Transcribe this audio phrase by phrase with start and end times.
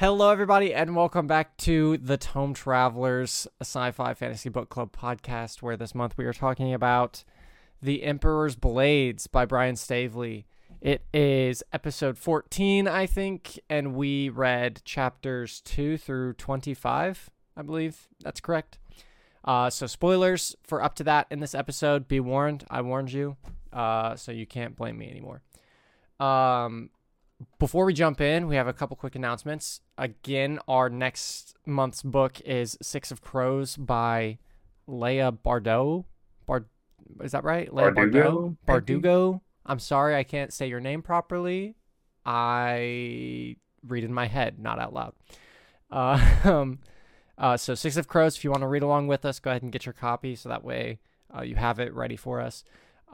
[0.00, 5.60] Hello, everybody, and welcome back to the Tome Travelers, sci fi fantasy book club podcast,
[5.60, 7.24] where this month we are talking about
[7.82, 10.46] The Emperor's Blades by Brian Staveley.
[10.80, 18.06] It is episode 14, I think, and we read chapters 2 through 25, I believe.
[18.22, 18.78] That's correct.
[19.44, 22.06] Uh, so, spoilers for up to that in this episode.
[22.06, 23.36] Be warned, I warned you,
[23.72, 25.42] uh, so you can't blame me anymore.
[26.20, 26.90] Um,
[27.58, 29.80] before we jump in, we have a couple quick announcements.
[29.96, 34.38] Again, our next month's book is Six of Crows by
[34.86, 36.04] Leah Bardot.
[36.46, 36.66] Bard,
[37.22, 37.72] is that right?
[37.72, 39.00] Leah Bardugo, Bardot.
[39.00, 39.40] Bardugo.
[39.66, 41.76] I'm sorry, I can't say your name properly.
[42.24, 45.14] I read in my head, not out loud.
[45.90, 46.78] Uh, um,
[47.36, 48.36] uh, so Six of Crows.
[48.36, 50.48] If you want to read along with us, go ahead and get your copy, so
[50.48, 50.98] that way
[51.34, 52.64] uh, you have it ready for us.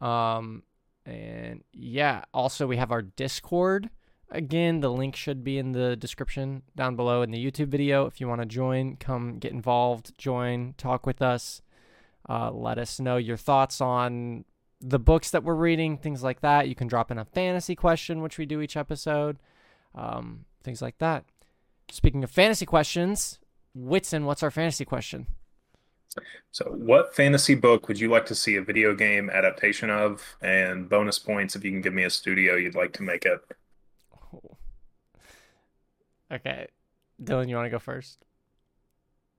[0.01, 0.63] Um,
[1.05, 3.91] and yeah, also we have our Discord.
[4.35, 8.07] Again, the link should be in the description down below in the YouTube video.
[8.07, 11.63] If you want to join, come get involved, join, talk with us.
[12.29, 14.45] Uh, let us know your thoughts on
[14.81, 16.69] the books that we're reading, things like that.
[16.69, 19.39] You can drop in a fantasy question, which we do each episode,
[19.95, 21.25] um, things like that.
[21.93, 23.39] Speaking of fantasy questions,
[23.73, 25.29] Whitson, what's our fantasy question?
[26.51, 30.37] So, what fantasy book would you like to see a video game adaptation of?
[30.43, 33.41] And bonus points if you can give me a studio you'd like to make it.
[36.35, 36.67] Okay.
[37.23, 38.19] Dylan, you want to go first?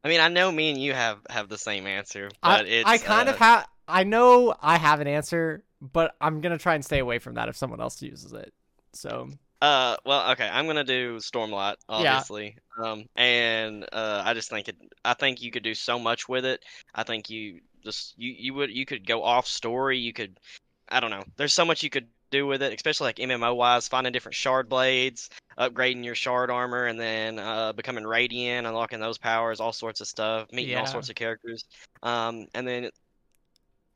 [0.04, 2.88] I mean, I know me and you have have the same answer, I, but it's
[2.88, 3.68] I kind uh, of have.
[3.88, 7.50] I know I have an answer, but I'm gonna try and stay away from that
[7.50, 8.54] if someone else uses it.
[8.94, 9.30] So
[9.62, 12.56] Uh, well, okay, I'm gonna do Stormlight, obviously.
[12.80, 12.92] Yeah.
[12.92, 14.76] Um, and uh, I just think it.
[15.04, 16.64] I think you could do so much with it.
[16.94, 19.98] I think you just you you would you could go off story.
[19.98, 20.40] You could,
[20.88, 21.23] I don't know.
[21.38, 24.70] There's so much you could do with it, especially like MMO wise, finding different shard
[24.70, 30.02] blades, upgrading your shard armor, and then uh, becoming radiant, unlocking those powers, all sorts
[30.02, 31.66] of stuff, meeting all sorts of characters.
[32.04, 32.90] Um, and then.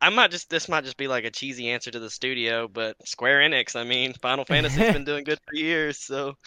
[0.02, 2.96] I might just this might just be like a cheesy answer to the studio, but
[3.06, 6.38] Square Enix, I mean, Final Fantasy's been doing good for years, so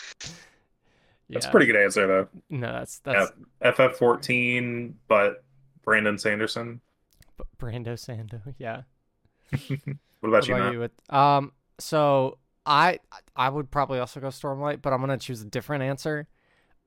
[1.33, 2.29] That's a pretty good answer, though.
[2.51, 5.45] No, that's that's FF14, but
[5.85, 6.81] Brandon Sanderson.
[7.39, 8.41] B- Brando Sando.
[8.59, 8.83] Yeah.
[9.51, 9.81] What
[10.21, 11.53] What about you, about you with um?
[11.83, 13.01] So I
[13.37, 16.29] I would probably also go Stormlight, but I'm gonna choose a different answer.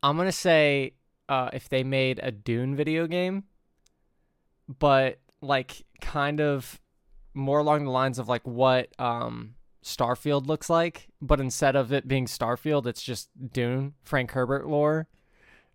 [0.01, 0.93] I'm gonna say
[1.29, 3.43] uh if they made a Dune video game,
[4.79, 6.79] but like kind of
[7.33, 12.07] more along the lines of like what um Starfield looks like, but instead of it
[12.07, 15.07] being Starfield, it's just Dune, Frank Herbert lore,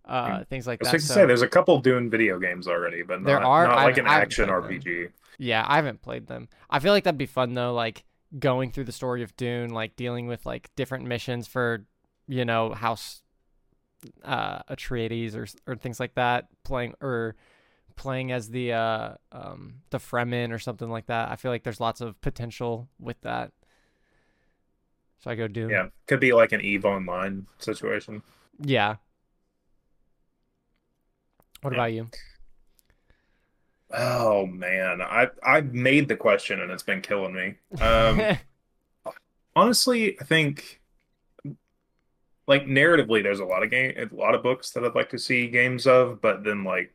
[0.03, 0.91] uh, things like I was that.
[0.91, 3.67] going to So- say there's a couple Dune video games already, but There are?
[3.67, 4.81] not like an I haven't action played them.
[4.81, 5.09] RPG.
[5.37, 6.49] Yeah, I haven't played them.
[6.69, 8.03] I feel like that'd be fun though, like
[8.37, 11.85] going through the story of Dune, like dealing with like different missions for,
[12.27, 13.21] you know, House
[14.23, 17.35] uh Atreides or or things like that, playing or
[17.95, 21.29] playing as the uh um the Fremen or something like that.
[21.29, 23.51] I feel like there's lots of potential with that.
[25.19, 25.69] So I go Dune.
[25.69, 28.23] Yeah, could be like an Eve Online situation.
[28.59, 28.95] Yeah.
[31.61, 31.77] What Yeah.
[31.77, 32.07] about you?
[33.93, 37.55] Oh man, I I made the question and it's been killing me.
[37.81, 38.37] Um,
[39.55, 40.81] honestly, I think
[42.47, 45.17] like narratively, there's a lot of game, a lot of books that I'd like to
[45.19, 46.93] see games of, but then like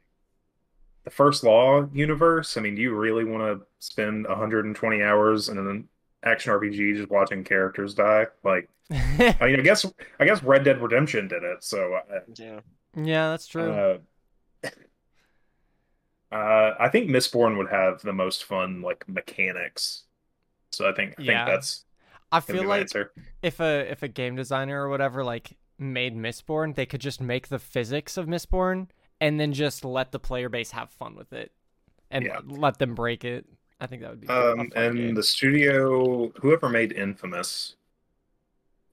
[1.04, 2.56] the First Law universe.
[2.56, 5.88] I mean, do you really want to spend 120 hours in an
[6.24, 8.26] action RPG just watching characters die?
[8.44, 9.86] Like, I mean, I guess
[10.20, 12.60] I guess Red Dead Redemption did it, so uh, yeah.
[12.94, 13.70] yeah, that's true.
[13.70, 13.98] uh,
[16.36, 20.04] uh, I think Mistborn would have the most fun like mechanics.
[20.72, 21.44] So I think I Yeah.
[21.44, 21.84] think that's
[22.32, 23.12] I feel like answer.
[23.42, 27.48] if a if a game designer or whatever like made Mistborn, they could just make
[27.48, 28.88] the physics of Mistborn
[29.20, 31.52] and then just let the player base have fun with it
[32.10, 32.40] and Yeah.
[32.44, 33.46] let them break it.
[33.80, 35.14] I think that would be Um, and game.
[35.14, 37.76] the studio, whoever made Infamous,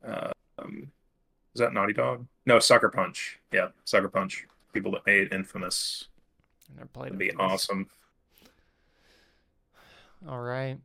[0.05, 0.91] uh, um,
[1.55, 2.27] is that Naughty Dog?
[2.45, 3.39] No, Sucker Punch.
[3.51, 4.45] Yeah, Sucker Punch.
[4.73, 6.09] People that made Infamous
[6.75, 7.87] never played would be awesome.
[10.27, 10.77] All right.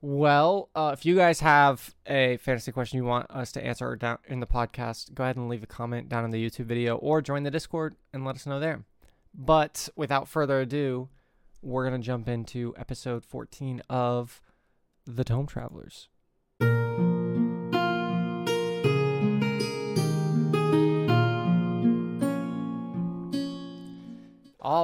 [0.00, 4.18] Well, uh, if you guys have a fantasy question you want us to answer down
[4.26, 7.22] in the podcast, go ahead and leave a comment down in the YouTube video or
[7.22, 8.84] join the Discord and let us know there.
[9.32, 11.08] But without further ado,
[11.62, 14.42] we're going to jump into episode 14 of
[15.06, 16.08] The Tome Travelers.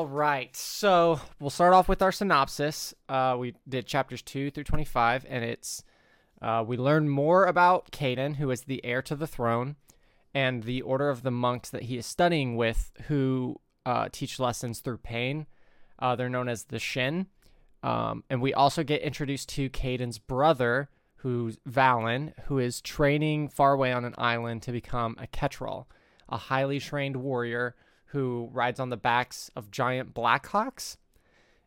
[0.01, 2.95] All right, so we'll start off with our synopsis.
[3.07, 5.85] Uh, we did chapters two through twenty-five, and it's
[6.41, 9.77] uh, we learn more about Caden, who is the heir to the throne,
[10.33, 14.81] and the order of the monks that he is studying with, who uh, teach lessons
[14.81, 15.47] through pain.
[15.99, 17.27] Uh, they're known as the Shin.
[17.83, 23.75] Um, and we also get introduced to Caden's brother, who's Valen, who is training far
[23.75, 25.85] away on an island to become a Kettral,
[26.27, 27.75] a highly trained warrior
[28.11, 30.97] who rides on the backs of giant Blackhawks.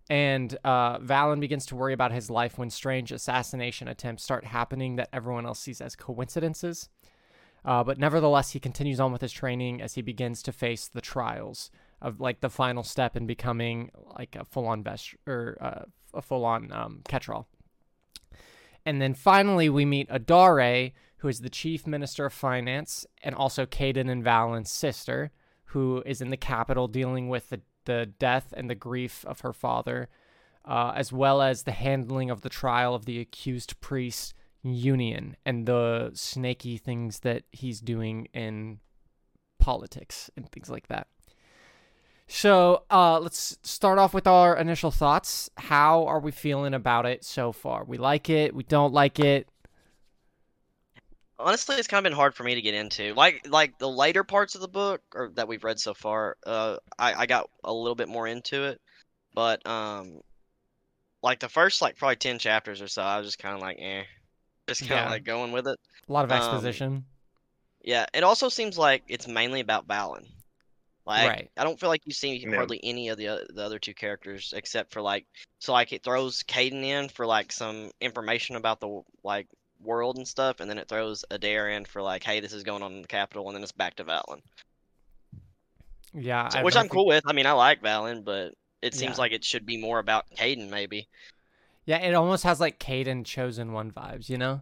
[0.09, 4.97] And uh, Valen begins to worry about his life when strange assassination attempts start happening
[4.97, 6.89] that everyone else sees as coincidences.
[7.63, 10.99] Uh, but nevertheless, he continues on with his training as he begins to face the
[10.99, 16.21] trials of like the final step in becoming like a full-on best or uh, a
[16.21, 17.01] full-on um.
[18.85, 23.65] And then finally, we meet Adare, who is the chief minister of finance and also
[23.65, 25.31] Caden and Valen's sister,
[25.73, 29.53] who is in the capital dealing with the, the death and the grief of her
[29.53, 30.07] father,
[30.65, 34.33] uh, as well as the handling of the trial of the accused priest
[34.63, 38.79] Union and the snaky things that he's doing in
[39.59, 41.07] politics and things like that.
[42.27, 45.49] So uh, let's start off with our initial thoughts.
[45.57, 47.83] How are we feeling about it so far?
[47.83, 48.55] We like it.
[48.55, 49.49] We don't like it.
[51.39, 53.13] Honestly, it's kind of been hard for me to get into.
[53.13, 56.77] Like, like the later parts of the book or that we've read so far, uh,
[56.97, 58.79] I, I got a little bit more into it,
[59.33, 60.21] but um,
[61.21, 63.77] like the first like probably ten chapters or so, I was just kind of like,
[63.79, 64.03] eh,
[64.67, 65.11] just kind of Yeah.
[65.11, 65.79] like going with it.
[66.07, 67.05] A lot of Um, exposition.
[67.81, 70.25] Yeah, it also seems like it's mainly about Balin.
[71.05, 71.51] Like, Right.
[71.57, 72.55] I don't feel like you see Yeah.
[72.55, 75.25] hardly any of the o- the other two characters except for like,
[75.59, 79.47] so like it throws Caden in for like some information about the like
[79.83, 82.81] world and stuff, and then it throws Adare in for like, hey, this is going
[82.83, 84.41] on in the capital, and then it's back to Valen.
[86.13, 87.23] yeah, So- which I'm think- cool with.
[87.27, 89.21] I mean, I like Valen, but it seems Yeah.
[89.21, 91.07] like it should be more about Caden maybe.
[91.85, 94.61] Yeah, it almost has like Caden chosen one vibes, you know.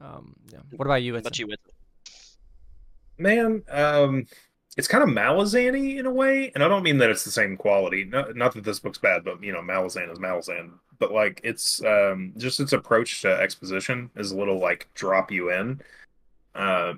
[0.00, 0.60] Um, yeah.
[0.76, 1.14] What about you?
[1.14, 1.60] But It's you with
[3.16, 4.26] Man, um,
[4.76, 7.56] it's kind of Malazan in a way, and I don't mean that it's the same
[7.56, 8.04] quality.
[8.04, 10.72] Not, not that this book's bad, but you know, Malazan is Malazan.
[10.98, 15.50] But like, it's um, just its approach to exposition is a little like drop you
[15.52, 15.80] in.
[16.54, 16.94] Uh,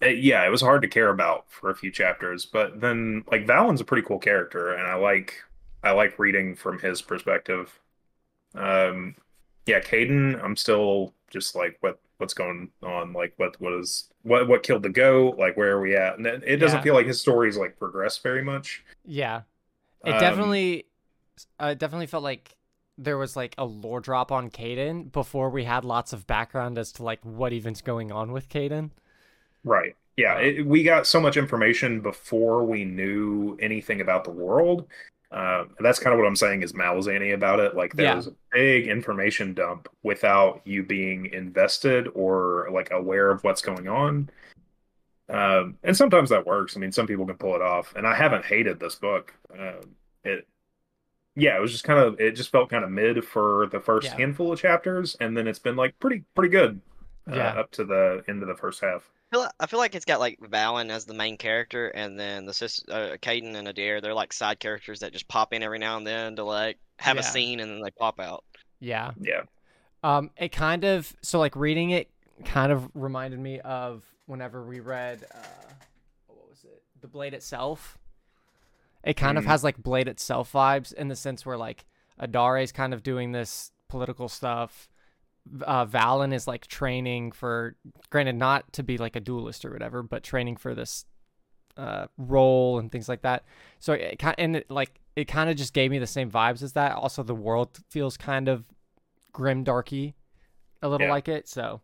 [0.00, 3.46] it- yeah, it was hard to care about for a few chapters, but then like
[3.46, 5.42] Valen's a pretty cool character, and I like
[5.82, 7.78] I like reading from his perspective.
[8.54, 9.16] Um,
[9.66, 14.48] yeah, Caden, I'm still just like what what's going on, like what what is what
[14.48, 16.18] what killed the goat, like where are we at?
[16.18, 16.82] And it doesn't Yeah.
[16.82, 18.84] feel like his stories like progress very much.
[19.04, 19.42] yeah.
[20.04, 20.86] It Um, definitely,
[21.60, 22.56] uh, it definitely felt like
[22.98, 26.92] there was like a lore drop on Caden before we had lots of background as
[26.94, 28.90] to like what even's going on with Caden.
[29.64, 29.96] Right.
[30.16, 34.86] Yeah, Um, it, we got so much information before we knew anything about the world.
[35.34, 37.74] Uh, that's kind of what I'm saying is Malzani about it.
[37.74, 38.32] Like there's Yeah.
[38.32, 44.30] a big information dump without you being invested or like aware of what's going on.
[45.28, 46.76] Um, and sometimes that works.
[46.76, 49.34] I mean, some people can pull it off, and I haven't hated this book.
[49.58, 50.46] Um, it,
[51.34, 54.06] yeah, it was just kind of it just felt kind of mid for the first
[54.12, 54.16] Yeah.
[54.18, 56.80] handful of chapters, and then it's been like pretty pretty good
[57.28, 57.48] uh, Yeah.
[57.58, 59.10] up to the end of the first half.
[59.34, 62.46] I feel, I feel like it's got like Valen as the main character, and then
[62.46, 65.78] the sis, uh, Caden and Adare, they're like side characters that just pop in every
[65.78, 67.20] now and then to like have Yeah.
[67.20, 68.44] a scene, and then they pop out.
[68.80, 69.12] Yeah.
[69.20, 69.42] Yeah.
[70.02, 72.10] Um, it kind of so like reading it
[72.44, 75.38] kind of reminded me of whenever we read uh,
[76.28, 77.98] what was it, The Blade itself.
[79.02, 79.48] It kind of Mm.
[79.48, 81.84] has like Blade itself vibes in the sense where like
[82.20, 84.88] Adare's kind of doing this political stuff.
[85.64, 87.76] Uh, Valen is like training for,
[88.10, 91.04] granted, not to be like a duelist or whatever, but training for this
[91.76, 93.44] uh, role and things like that.
[93.78, 96.62] So it kind and it, like it kind of just gave me the same vibes
[96.62, 96.92] as that.
[96.96, 98.66] Also, the world feels kind of
[99.32, 100.14] grim darky
[100.82, 101.12] a little Yeah.
[101.12, 101.80] like it so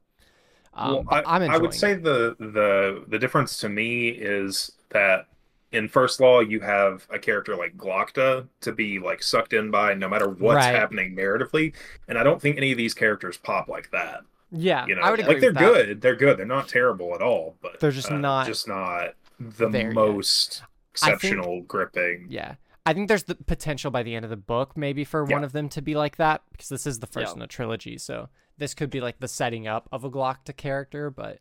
[0.73, 2.03] um, well, I, i'm I would say it.
[2.03, 5.27] the the the difference to me is that
[5.73, 9.95] in First Law you have a character like Glokta to be like sucked in by
[9.95, 10.75] no matter what's Right.
[10.75, 11.75] happening narratively,
[12.09, 14.21] and I don't think any of these characters pop like that.
[14.53, 17.23] yeah You know, i would agree like they're good, they're good, they're not terrible at
[17.23, 19.95] all, but They're just uh, not just not the there yet.
[19.95, 22.27] most think- exceptional gripping.
[22.29, 25.45] yeah i think there's the potential by the end of the book maybe for one
[25.45, 27.33] of them to be like that because this is the first Yeah.
[27.35, 31.11] in the trilogy so this could be like the setting up of a Glokta character
[31.11, 31.39] but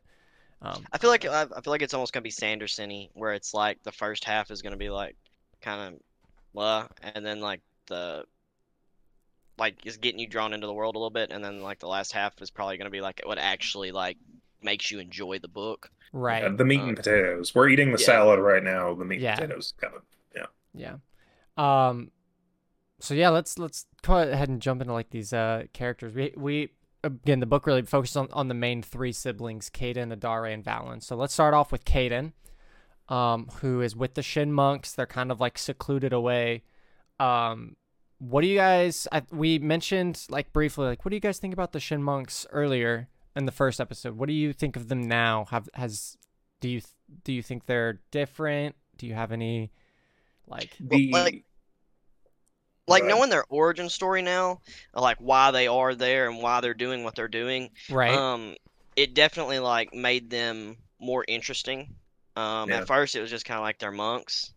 [0.62, 3.54] um I feel like I, I feel like it's almost gonna be Sanderson-y, where it's
[3.54, 5.16] like the first half is gonna be like
[5.62, 6.02] kind of
[6.54, 8.26] blah, and then like the
[9.58, 11.88] like is getting you drawn into the world a little bit, and then like the
[11.88, 14.18] last half is probably gonna be like what actually like
[14.62, 15.92] makes you enjoy the book.
[16.12, 17.54] right Uh, the meat and Um, potatoes.
[17.54, 18.06] We're eating the yeah.
[18.06, 18.94] salad right now.
[18.96, 19.36] The meat Yeah.
[19.40, 20.04] and potatoes kind of.
[20.36, 20.48] Yeah.
[20.74, 20.98] Yeah.
[21.58, 22.12] Um
[23.00, 26.14] so yeah, let's let's go ahead and jump into like these uh characters.
[26.16, 26.70] We we
[27.04, 31.04] again, the book really focuses on, on the main three siblings, Caden, Adare, and Valen.
[31.04, 32.34] So let's start off with Caden,
[33.08, 34.94] um, who is with the Shin monks.
[34.94, 36.64] They're kind of like secluded away.
[37.20, 37.76] Um,
[38.20, 39.08] what do you guys?
[39.12, 42.46] I, we mentioned like briefly, like what do you guys think about the Shin monks
[42.52, 44.18] earlier in the first episode?
[44.18, 45.46] What do you think of them now?
[45.52, 46.18] Have has
[46.60, 46.82] do you
[47.24, 48.76] do you think they're different?
[48.98, 49.72] Do you have any
[50.48, 51.46] like the like-
[52.90, 54.60] like knowing their origin story now,
[54.94, 57.70] like why they are there and why they're doing what they're doing.
[57.90, 58.14] right?
[58.16, 58.56] Um,
[58.96, 61.96] it definitely like made them more interesting.
[62.36, 62.78] Um, Yeah.
[62.78, 64.54] at first it was just kind of like they're monks.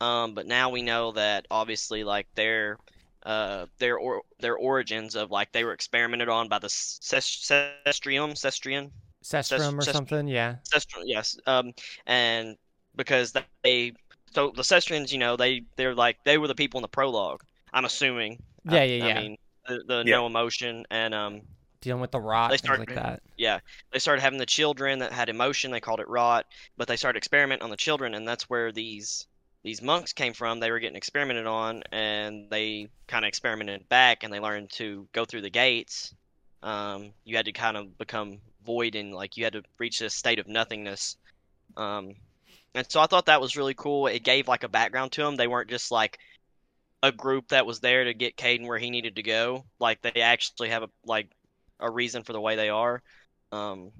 [0.00, 2.78] Um, but now we know that obviously like their
[3.24, 7.46] uh their or their origins of like they were experimented on by the Ces-
[7.86, 8.90] Cestrium Cestrian
[9.22, 10.26] Sestrum or Cest- something?
[10.26, 10.56] Yeah.
[10.64, 11.72] Cestrum yes um
[12.06, 12.56] and
[12.96, 13.32] because
[13.64, 13.92] they
[14.34, 17.42] so the Cestrians you know they they're like they were the people in the prologue
[17.72, 19.36] I'm assuming Yeah, I, yeah, I mean
[19.66, 20.16] the, the Yeah.
[20.16, 21.42] no emotion and um
[21.80, 23.22] Dealing with the rot, They things start- like that.
[23.36, 23.58] yeah,
[23.92, 25.72] they started having the children that had emotion.
[25.72, 29.26] They called it rot, but they started experimenting on the children, and that's where these
[29.64, 30.60] these monks came from.
[30.60, 35.08] They were getting experimented on, and they kind of experimented back, and they learned to
[35.12, 36.14] go through the gates.
[36.62, 40.14] Um, you had to kind of become void, and like you had to reach this
[40.14, 41.16] state of nothingness.
[41.76, 42.14] Um,
[42.76, 44.06] and so I thought that was really cool.
[44.06, 45.34] It gave like a background to them.
[45.34, 46.18] They weren't just like
[47.02, 49.64] a group that was there to get Caden where he needed to go.
[49.80, 51.30] Like they actually have a like
[51.80, 53.02] a reason for the way they are.
[53.50, 53.92] Um,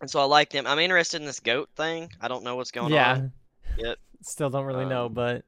[0.00, 0.66] and so I like them.
[0.66, 2.10] I'm interested in this goat thing.
[2.20, 3.12] I don't know what's going yeah.
[3.12, 3.32] on.
[3.76, 3.98] Yep.
[4.22, 5.44] Still don't really know, Um, but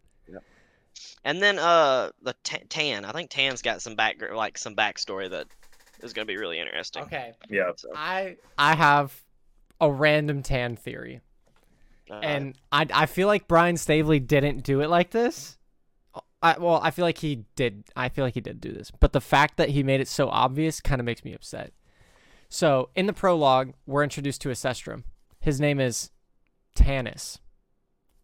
[1.25, 3.05] And then uh, the t- Tan.
[3.05, 5.47] I think Tan's got some back like some backstory that
[6.02, 7.05] is going to be really interesting.
[7.05, 7.33] okay.
[7.49, 7.73] yeah.
[7.76, 9.23] So, I I have
[9.81, 11.21] a random tan theory.
[12.11, 15.59] uh, and I I feel like Brian Staveley didn't do it like this.
[16.42, 17.84] I well, I feel like he did.
[17.94, 20.28] I feel like he did do this, but the fact that he made it so
[20.28, 21.72] obvious kind of makes me upset.
[22.49, 25.04] So in the prologue, we're introduced to a Sestrum.
[25.40, 26.11] His name is
[26.76, 27.38] Tanis.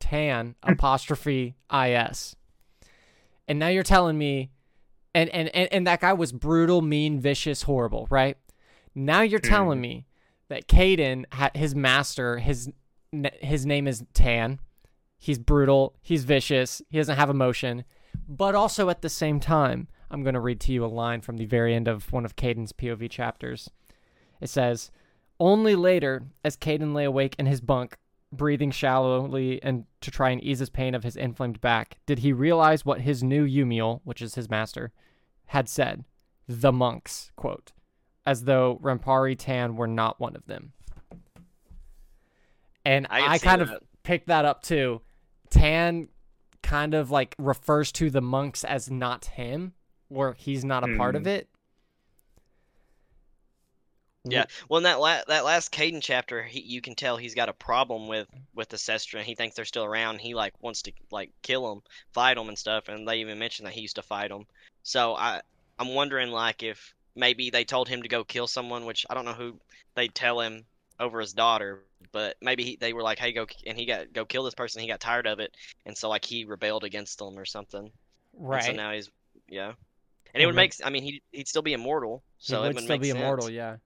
[0.00, 2.36] Tan apostrophe is.
[3.46, 4.50] And now you're telling me,
[5.14, 8.36] and and and, and that guy was brutal, mean, vicious, horrible, right?
[8.94, 9.82] Now you're telling mm-hmm.
[9.82, 10.06] me
[10.48, 11.24] that Caden,
[11.56, 12.70] his master, his
[13.40, 14.58] his name is Tan.
[15.18, 15.96] He's brutal.
[16.00, 16.82] He's vicious.
[16.90, 17.84] He doesn't have emotion.
[18.28, 21.36] But also at the same time, I'm going to read to you a line from
[21.36, 23.70] the very end of one of Caden's POV chapters.
[24.40, 24.90] It says,
[25.40, 27.96] Only later, as Caden lay awake in his bunk,
[28.32, 32.32] breathing shallowly and to try and ease his pain of his inflamed back, did he
[32.32, 34.92] realize what his new umial, which is his master,
[35.46, 36.04] had said.
[36.46, 37.72] The monks, quote,
[38.24, 40.72] as though Rampuri Tan were not one of them.
[42.84, 43.70] And I I, kind of
[44.02, 45.02] picked that up too.
[45.50, 46.08] Tan
[46.62, 49.72] kind of like refers to the monks as not him,
[50.10, 51.28] or he's not a part of hmm.
[51.28, 51.48] it.
[54.24, 54.44] Yeah.
[54.68, 57.54] Well, in that la- that last Caden chapter, he, you can tell he's got a
[57.54, 59.22] problem with with the Sestra.
[59.22, 60.20] He thinks they're still around.
[60.20, 62.88] He like wants to like kill them, fight them, and stuff.
[62.88, 64.46] And they even mentioned that he used to fight them.
[64.82, 65.40] So I
[65.78, 69.24] I'm wondering like if maybe they told him to go kill someone, which I don't
[69.24, 69.58] know who
[69.94, 70.64] they tell him
[71.00, 74.24] over his daughter, but maybe he, they were like, hey, go, and he got go
[74.24, 74.80] kill this person.
[74.82, 75.54] He got tired of it,
[75.86, 77.90] and so like he rebelled against them or something.
[78.38, 78.64] And Right.
[78.64, 79.10] so now he's
[79.48, 79.72] yeah.
[80.34, 80.74] And it would make.
[80.84, 82.22] I mean, he he'd still be immortal.
[82.38, 83.18] So he it would would still make be sense.
[83.20, 83.76] immortal, yeah.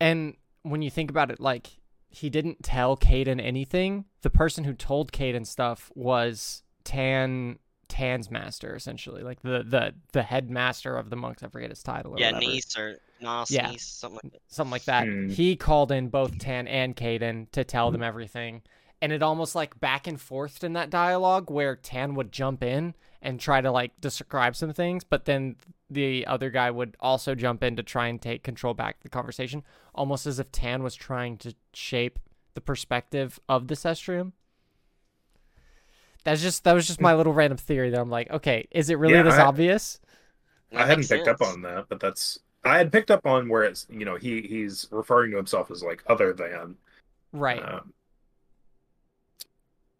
[0.00, 1.68] And when you think about it, like
[2.08, 4.06] he didn't tell Caden anything.
[4.22, 7.58] The person who told Caden stuff was Tan
[8.00, 11.42] Tan's master, essentially, like the the the headmaster of the monks.
[11.42, 12.14] I forget his title.
[12.14, 12.52] Or Yeah, whatever.
[12.52, 13.70] niece or Nos, Yeah.
[13.70, 14.40] niece, something like that.
[14.48, 15.06] something like that.
[15.06, 15.28] Hmm.
[15.28, 18.62] He called in both Tan and Caden to tell them everything.
[19.02, 22.94] And it almost like back and forth in that dialogue where Tan would jump in
[23.22, 25.56] and try to like describe some things, but then
[25.90, 29.62] the other guy would also jump in to try and take control back the conversation,
[29.94, 32.18] almost as if Tan was trying to shape
[32.54, 34.32] the perspective of the Cestrium.
[36.24, 38.98] That's just that was just my little random theory that I'm like, okay, is it
[38.98, 40.00] really Yeah, this I- obvious?
[40.72, 43.64] I hadn't makes picked up on that, but that's I had picked up on where
[43.64, 46.76] it's you know he he's referring to himself as like other than.
[47.32, 47.62] Right.
[47.62, 47.92] Um,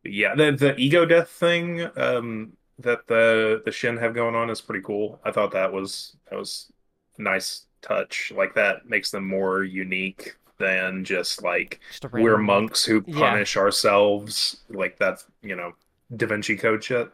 [0.05, 4.61] yeah, the the ego death thing um, that the the Shin have going on is
[4.61, 5.21] pretty cool.
[5.25, 6.73] I thought that was that was
[7.19, 8.33] a nice touch.
[8.35, 13.31] Like that makes them more unique than just like just we're monks who Yeah.
[13.31, 14.61] punish ourselves.
[14.71, 15.73] Like that's you know
[16.17, 17.11] Da Vinci Code shit.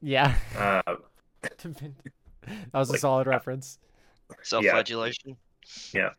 [0.00, 0.34] Yeah.
[0.56, 0.82] Uh,
[1.42, 1.92] that
[2.72, 3.78] was a solid reference.
[4.42, 5.36] Self-flagellation.
[5.92, 6.10] Yeah.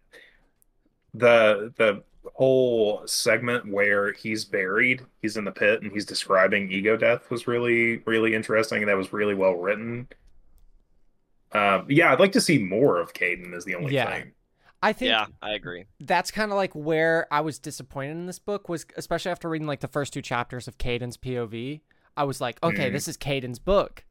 [1.13, 2.03] The the
[2.33, 7.47] whole segment where he's buried, he's in the pit, and he's describing ego death was
[7.47, 8.81] really really interesting.
[8.83, 10.07] and That was really well written.
[11.53, 13.53] Um, yeah, I'd like to see more of Caden.
[13.55, 14.11] Is the only Yeah.
[14.11, 14.31] thing.
[14.83, 15.85] I think Yeah, I agree.
[16.01, 19.65] that's kind of like where I was disappointed in this book was especially after reading
[19.67, 21.81] like the first two chapters of Caden's POV.
[22.17, 22.93] I was like, okay, Mhm.
[22.93, 24.03] this is Caden's book,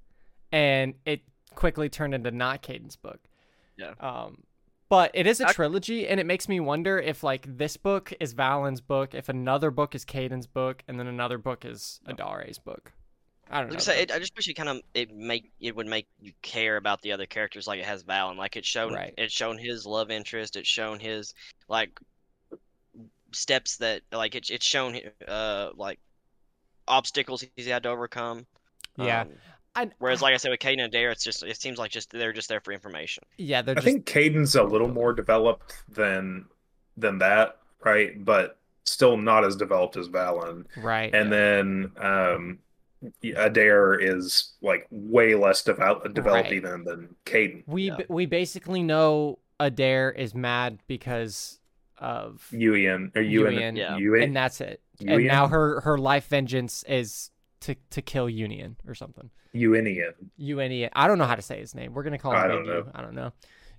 [0.53, 1.23] and it
[1.55, 3.21] quickly turned into not Caden's book.
[3.77, 3.95] Yeah.
[4.01, 4.45] Um,
[4.89, 8.33] but it is a trilogy, and it makes me wonder if like this book is
[8.35, 12.93] Valen's book, if another book is Caden's book, and then another book is Adare's book.
[13.51, 13.75] I don't know.
[13.75, 16.33] Like say, it, I just wish it kind of it make it would make you
[16.43, 18.37] care about the other characters like it has Valen.
[18.37, 19.15] Like it's shown Right.
[19.19, 20.57] it's shown his love interest.
[20.57, 21.33] It's shown his
[21.69, 21.99] like
[23.33, 24.99] steps that like it's it's shown
[25.29, 25.99] uh like
[26.89, 28.47] obstacles he's had to overcome.
[28.99, 29.23] yeah.
[29.23, 29.29] Um,
[29.75, 32.11] I, whereas like I said with Caden and Dare, it's just it seems like just
[32.11, 33.25] they're just there for information.
[33.37, 36.47] yeah, they're I just think Caden's a little more developed than
[36.97, 38.25] than that, right?
[38.25, 40.65] But still not as developed as Valen.
[40.79, 41.15] right.
[41.15, 42.59] And then um
[43.23, 46.53] Adare is like way less developed developed Right.
[46.55, 47.65] even than Caden.
[47.67, 47.97] we yeah.
[47.97, 51.61] b- we basically know Adare is mad because
[51.99, 53.97] of Yuian or Yuan Yuian, Yeah.
[53.99, 54.81] Yuan- and that's it.
[55.05, 59.31] And now her her life vengeance is to to kill Union or something.
[59.55, 60.13] Yuinian.
[60.37, 60.91] Union.
[60.95, 61.95] I don't know how to say his name.
[61.95, 62.77] We're gonna call him I don't know.
[62.77, 62.91] U.
[62.95, 63.33] I don't know.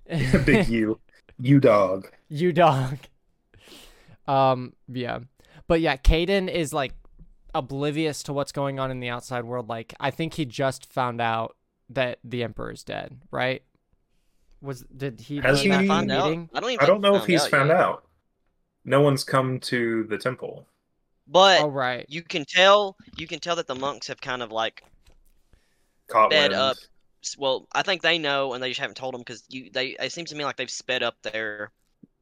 [0.44, 1.00] Big U.
[1.40, 2.08] U dog.
[2.28, 2.98] you dog.
[4.26, 4.74] Um.
[4.88, 5.20] Yeah.
[5.66, 6.92] But yeah, Caden is like
[7.54, 9.68] oblivious to what's going on in the outside world.
[9.68, 11.56] Like I think he just found out
[11.90, 13.20] that the Emperor is dead.
[13.30, 13.62] Right?
[14.60, 15.38] Was did he?
[15.38, 16.26] Has he- from Find out.
[16.54, 17.78] I don't even I don't know if he's out found yet.
[17.78, 18.04] out.
[18.84, 20.66] No one's come to the temple.
[21.28, 22.06] But Oh right.
[22.08, 24.82] you can tell you can tell that the monks have kind of like
[26.08, 26.54] Caught Sped wind.
[26.54, 26.76] up.
[27.36, 30.12] well i think they know and they just haven't told them because you they it
[30.12, 31.72] seems to me like they've sped up their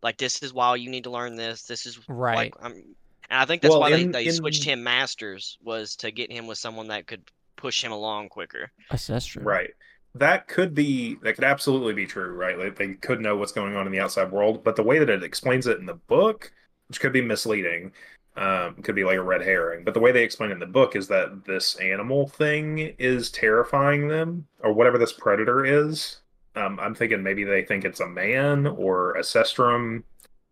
[0.02, 2.36] like this is why you need to learn this this is Right.
[2.36, 5.96] like I'm, and i think that's Well, why in- they, they switched him masters was
[5.96, 7.22] to get him with someone that could
[7.56, 9.42] push him along quicker That's true.
[9.42, 9.70] Right.
[10.14, 12.58] That could be that could absolutely be true, right?
[12.58, 15.10] Like they could know what's going on in the outside world, but the way that
[15.10, 16.52] it explains it in the book,
[16.88, 17.92] which could be misleading,
[18.36, 19.84] um, could be like a red herring.
[19.84, 23.30] But the way they explain it in the book is that this animal thing is
[23.30, 26.20] terrifying them, or whatever this predator is.
[26.54, 30.04] Um, I'm thinking maybe they think it's a man or a cestrum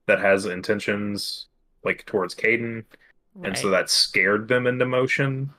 [0.06, 1.46] that has intentions
[1.84, 2.84] like towards Caden,
[3.42, 5.50] and so that scared them into motion.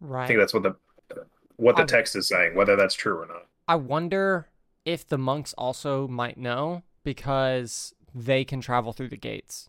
[0.00, 0.24] Right.
[0.24, 0.76] I think that's what the
[1.56, 3.46] what the I- text is saying, whether that's true or not.
[3.68, 4.48] I wonder
[4.84, 9.68] if the monks also might know because they can travel through the gates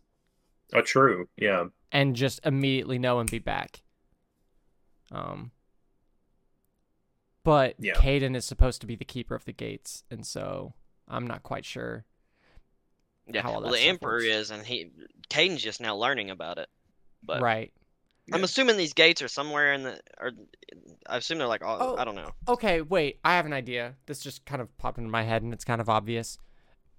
[0.74, 1.28] Oh, true.
[1.36, 1.66] Yeah.
[1.92, 3.82] and just immediately know and be back.
[5.10, 5.52] Um,
[7.44, 7.94] but Yeah.
[7.94, 10.74] Caden is supposed to be the keeper of the gates, and so
[11.08, 12.04] I'm not quite sure.
[13.26, 14.24] yeah How all well the emperor works.
[14.24, 14.90] is and he
[15.28, 16.68] caden's just now learning about it
[17.22, 17.70] but right.
[18.32, 18.44] i'm Yeah.
[18.46, 20.30] assuming these gates are somewhere in the or
[21.06, 21.96] i assume they're like all, Oh.
[21.98, 23.18] i don't know Okay, wait.
[23.24, 23.94] I have an idea.
[24.06, 26.38] This just kind of popped into my head, and it's kind of obvious.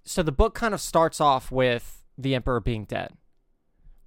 [0.04, 3.14] So the book kind of starts off with the emperor being dead.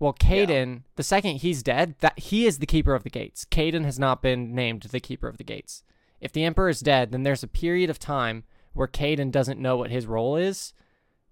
[0.03, 3.45] Well, Caden, the second he's dead, that he is the keeper of the gates.
[3.45, 5.85] Caden has not been named the keeper of the gates.
[6.21, 9.77] If the emperor is dead, then there's a period of time where Caden doesn't know
[9.77, 10.73] what his role is.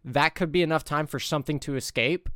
[0.04, 2.28] That could be enough time for something to escape,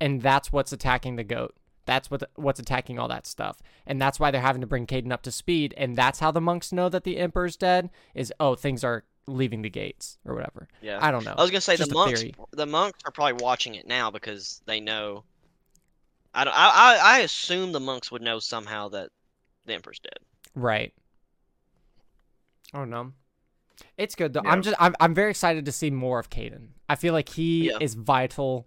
[0.00, 1.54] and that's what's attacking the goat.
[1.84, 5.12] That's what what's attacking all that stuff, and that's why they're having to bring Caden
[5.12, 5.74] up to speed.
[5.76, 7.90] And that's how the monks know that the emperor's dead.
[8.14, 10.68] Is oh things are leaving the gates or whatever.
[10.80, 11.34] yeah I don't know.
[11.36, 12.20] I was gonna say the Just a monks.
[12.22, 12.34] theory.
[12.52, 15.24] The monks are probably watching it now because they know.
[16.36, 16.54] I don't.
[16.56, 19.10] I, I I assume the monks would know somehow that
[19.64, 20.18] the emperor's dead.
[20.54, 20.92] Right.
[22.74, 23.12] Oh no.
[23.96, 24.42] It's good though.
[24.44, 24.50] Yeah.
[24.50, 26.68] I'm just I'm I'm very excited to see more of Caden.
[26.88, 27.78] I feel like he Yeah.
[27.80, 28.66] is vital,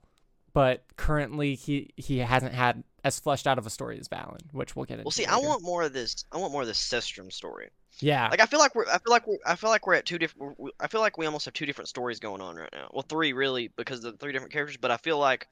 [0.54, 4.76] but currently he he hasn't had as fleshed out of a story as Valen, which
[4.76, 5.06] we'll get into.
[5.06, 6.26] Well, see, I want more of this.
[6.32, 7.70] I want more of this Sistrum story.
[8.02, 8.28] Yeah.
[8.30, 8.86] Like, I feel like we're.
[8.88, 9.38] I feel like we're.
[9.46, 10.58] I feel like we're at two different.
[10.80, 12.90] I feel like we almost have two different stories going on right now.
[12.94, 14.78] Well, three really because of the three different characters.
[14.78, 15.48] But I feel like.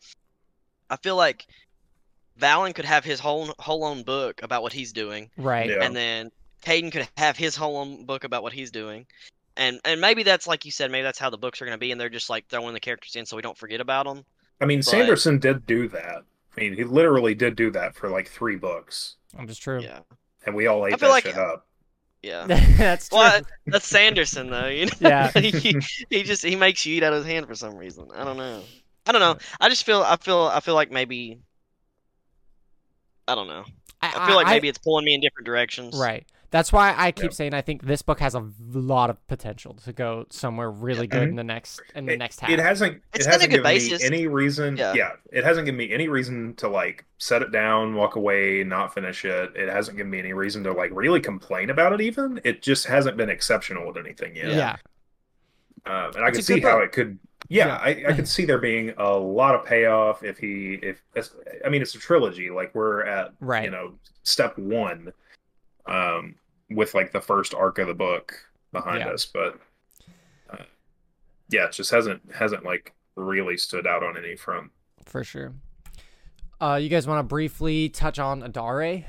[0.89, 1.47] I feel like.
[2.39, 5.69] Valen could have his whole whole own book about what he's doing, right.
[5.69, 5.83] Yeah.
[5.83, 6.31] and then
[6.65, 9.05] Caden could have his whole own book about what he's doing.
[9.55, 11.79] And and maybe that's like you said, maybe that's how the books are going to
[11.79, 14.23] be, and they're just like throwing the characters in so we don't forget about them.
[14.61, 16.23] I mean, But- Sanderson did do that.
[16.55, 19.79] I mean, he literally did do that for like three books, I'm just true.
[19.81, 19.99] Yeah,
[20.45, 21.67] and we all ate I feel that like- shit up.
[22.23, 22.45] yeah.
[22.77, 23.19] That's true.
[23.19, 24.67] Well, that's Sanderson though.
[24.67, 24.91] You know?
[24.99, 25.31] Yeah.
[25.39, 28.07] he, he just he makes you eat out of his hand for some reason.
[28.15, 28.61] I don't know.
[29.05, 29.37] I don't know.
[29.61, 31.39] I just feel I feel I feel like maybe
[33.27, 33.65] I don't know.
[34.01, 35.97] I feel like maybe it's pulling me in different directions.
[35.97, 36.25] Right.
[36.49, 37.33] That's why I keep Yep.
[37.33, 41.23] saying I think this book has a lot of potential to go somewhere really good
[41.27, 42.49] in the next in the It, next half.
[42.49, 43.01] it hasn't.
[43.13, 43.99] It's it hasn't given basis.
[44.01, 44.77] me any reason.
[44.77, 44.93] Yeah.
[44.93, 45.11] Yeah.
[45.33, 49.25] it hasn't given me any reason to like set it down, walk away, not finish
[49.25, 49.51] it.
[49.57, 51.99] It hasn't given me any reason to like really complain about it.
[51.99, 54.51] Even it just hasn't been exceptional with anything yet.
[54.51, 54.75] yeah.
[55.85, 57.75] Um, and I It's can see how it could yeah, Yeah.
[58.07, 61.01] I, I could see there being a lot of payoff if he if
[61.65, 62.49] I mean it's a trilogy.
[62.49, 63.63] Like we're at Right.
[63.65, 65.13] you know step one,
[65.85, 66.35] um,
[66.69, 68.33] with like the first arc of the book
[68.71, 69.09] behind Yeah.
[69.11, 69.59] us, but
[70.49, 70.63] uh,
[71.49, 74.71] yeah, it just hasn't hasn't like really stood out on any front.
[75.05, 75.53] for sure.
[76.59, 79.05] Uh, you guys want to briefly touch on Adare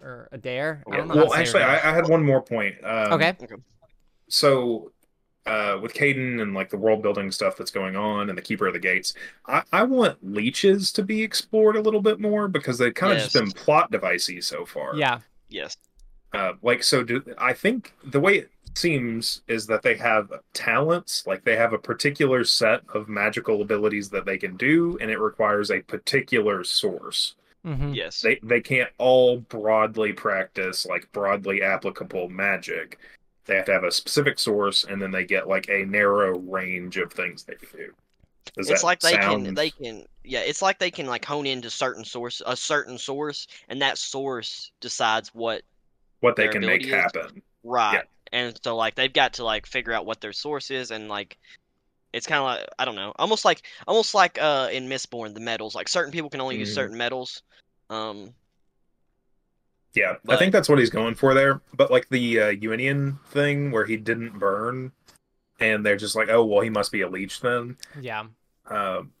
[0.00, 0.82] or Adair?
[0.90, 1.62] I don't know how Well, to say her actually.
[1.88, 2.76] I, I had one more point.
[2.84, 3.34] Um, okay.
[4.28, 4.92] so
[5.46, 8.66] uh with Caden and like the world building stuff that's going on and the keeper
[8.66, 9.12] of the gates
[9.46, 13.18] I, I want leeches to be explored a little bit more because they've kind of
[13.18, 15.20] just been plot devicey so far Yeah.
[15.48, 15.76] Yes.
[16.32, 21.26] uh, like so do, i think the way it seems is that they have talents
[21.26, 25.20] like they have a particular set of magical abilities that they can do and it
[25.20, 27.34] requires a particular source
[27.66, 27.94] Mm-hmm.
[27.94, 28.20] Yes.
[28.20, 32.98] they they can't all broadly practice like broadly applicable magic.
[33.46, 36.96] They have to have a specific source, and then they get like a narrow range
[36.96, 37.92] of things they can do.
[38.56, 39.46] Does it's that like they sound...
[39.46, 42.98] can they can yeah it's like they can like hone into certain source a certain
[42.98, 45.62] source and that source decides what
[46.20, 47.42] what they can make is- happen?
[47.64, 51.08] right and so like they've got to like figure out what their source is and
[51.08, 51.38] like
[52.12, 55.40] it's kind of like i don't know almost like almost like uh in mistborn the
[55.40, 56.74] metals like certain people can only use Mhm.
[56.74, 57.42] certain metals
[57.90, 58.32] um
[59.94, 61.60] Yeah, I think that's what he's going for there.
[61.72, 64.92] But like the uh, Union thing where he didn't burn,
[65.60, 67.76] and they're just like, oh well, he must be a leech then.
[68.00, 68.24] Yeah.
[68.68, 69.12] Um,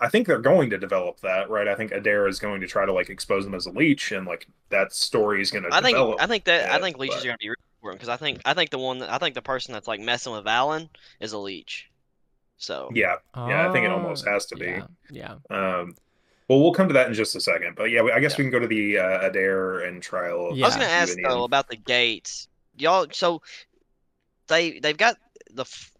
[0.00, 1.68] I think they're going to develop that, right?
[1.68, 4.26] I think Adare is going to try to like expose him as a leech, and
[4.26, 7.24] like that story is going to i think i think that i think leeches but-
[7.24, 9.34] are gonna be really important because i think i think the one that i think
[9.34, 10.88] the person that's like messing with Valen
[11.20, 11.90] is a leech
[12.56, 14.66] so Yeah, Yeah, I think it almost Oh, has to be.
[14.66, 14.86] Yeah.
[15.10, 15.34] Yeah.
[15.50, 15.96] Um,
[16.48, 17.76] well, we'll come to that in just a second.
[17.76, 20.48] But yeah, I guess we can go to the uh, Adare and trial.
[20.50, 20.64] Of Yeah.
[20.64, 22.48] I was gonna ask though about the gates.
[22.76, 23.42] Y'all, so
[24.48, 25.16] they they've got
[25.52, 25.92] the f-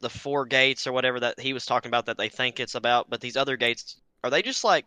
[0.00, 3.08] the four gates or whatever that he was talking about that they think it's about,
[3.08, 4.84] but these other gates are they just like?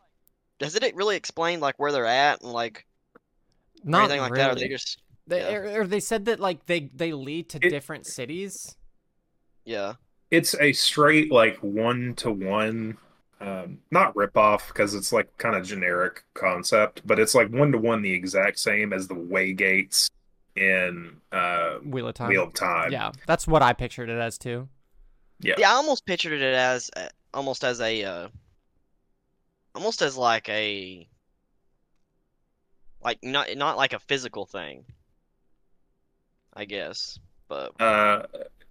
[0.59, 2.85] Does it really explain like where they're at and like
[3.83, 4.43] Not anything like really.
[4.43, 4.51] that?
[4.51, 5.55] Or they just They, yeah.
[5.55, 8.75] or, or they said that like they they lead to It- different cities.
[9.65, 9.93] yeah
[10.31, 12.97] It's a straight like one to one,
[13.39, 17.71] um, not rip off because it's like kind of generic concept, but it's like one
[17.71, 20.09] to one the exact same as the way gates
[20.55, 22.29] in uh, Wheel of Time.
[22.29, 22.91] Wheel of Time.
[22.91, 24.67] Yeah, that's what I pictured it as too.
[25.39, 25.69] yeah, yeah.
[25.71, 28.27] I almost pictured it as uh, almost as a uh,
[29.75, 31.07] almost as like a
[33.03, 34.85] like not not like a physical thing.
[36.53, 38.23] I guess, but Uh,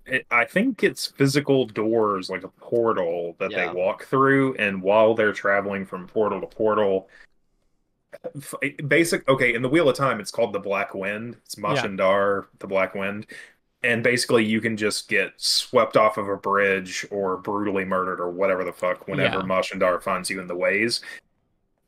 [0.06, 3.66] it, I think it's physical doors, like a portal that Yeah.
[3.68, 7.08] they walk through, and while they're traveling from portal to portal,
[8.86, 9.28] basic.
[9.28, 11.36] Okay, in the Wheel of Time, it's called the Black Wind.
[11.44, 13.26] It's Mashandar, the Black Wind,
[13.82, 18.30] and basically you can just get swept off of a bridge or brutally murdered or
[18.30, 19.42] whatever the fuck whenever Yeah.
[19.42, 21.02] Mashandar finds you in the ways.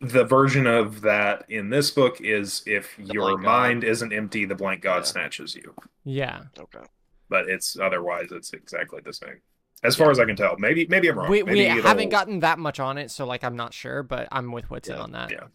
[0.00, 3.46] The version of that in this book is if your Blank God.
[3.46, 5.02] mind isn't empty, the blank God Yeah.
[5.02, 6.84] snatches you Yeah, okay.
[7.28, 9.40] But it's otherwise it's exactly the same
[9.84, 10.56] as far as I can tell.
[10.58, 11.30] Maybe maybe I'm wrong.
[11.30, 14.02] we maybe we it'll- haven't gotten that much on it, so like I'm not sure,
[14.02, 15.30] but I'm with what's Yeah, on that.
[15.30, 15.46] yeah.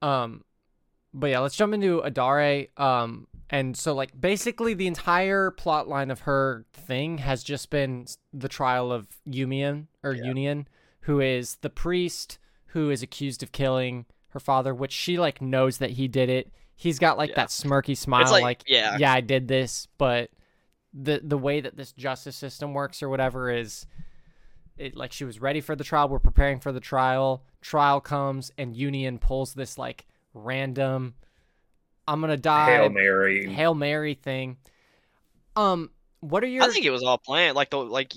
[0.00, 0.44] Um,
[1.14, 2.68] but yeah, let's jump into Adare.
[2.80, 8.06] Um, and so like basically the entire plot line of her thing has just been
[8.32, 10.24] the trial of Yumian or Yeah.
[10.24, 10.66] Union,
[11.02, 15.76] who is the priest who is accused of killing her father, which she like knows
[15.78, 16.50] that he did it.
[16.74, 17.36] He's got like Yeah.
[17.36, 18.96] that smirky smile, like- like, yeah.
[18.98, 20.30] yeah, I did this, but
[20.94, 23.86] the the way that this justice system works or whatever is
[24.76, 28.50] it like she was ready for the trial we're preparing for the trial trial comes
[28.58, 31.14] and union pulls this like random
[32.06, 33.46] i'm gonna die Hail Mary.
[33.52, 34.56] Hail Mary thing
[35.56, 37.56] um what are your I think it was all planned.
[37.56, 38.12] Like the like,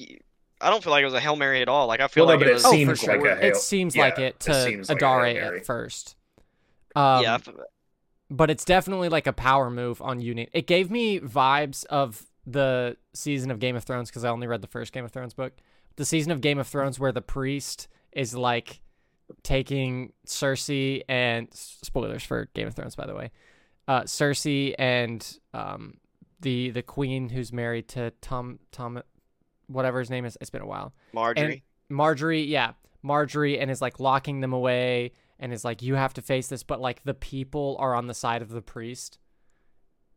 [0.61, 1.87] i don't feel like it was a hail mary at all.
[1.87, 2.65] Like I feel Well, like but it it was.
[2.65, 4.89] oh seems for sure like a hail- it seems yeah, like it it to seems
[4.89, 5.57] like adare Mary.
[5.59, 6.15] at first
[6.95, 7.37] um yeah,
[8.29, 10.47] but it's definitely like a power move on Union.
[10.53, 14.61] It gave me vibes of the season of Game of Thrones because I only read
[14.61, 15.53] the first Game of Thrones book.
[15.95, 18.81] The season of Game of Thrones where the priest is like
[19.43, 23.31] taking Cersei and spoilers for Game of Thrones by the way.
[23.87, 25.95] Uh, Cersei and um,
[26.41, 29.01] the the queen who's married to Tom Tom
[29.67, 30.37] whatever his name is.
[30.41, 30.93] It's been a while.
[31.13, 31.63] Marjorie.
[31.89, 36.21] Marjorie, yeah, Marjorie, and is like locking them away, and is like, you have to
[36.21, 39.19] face this, but like the people are on the side of the priest.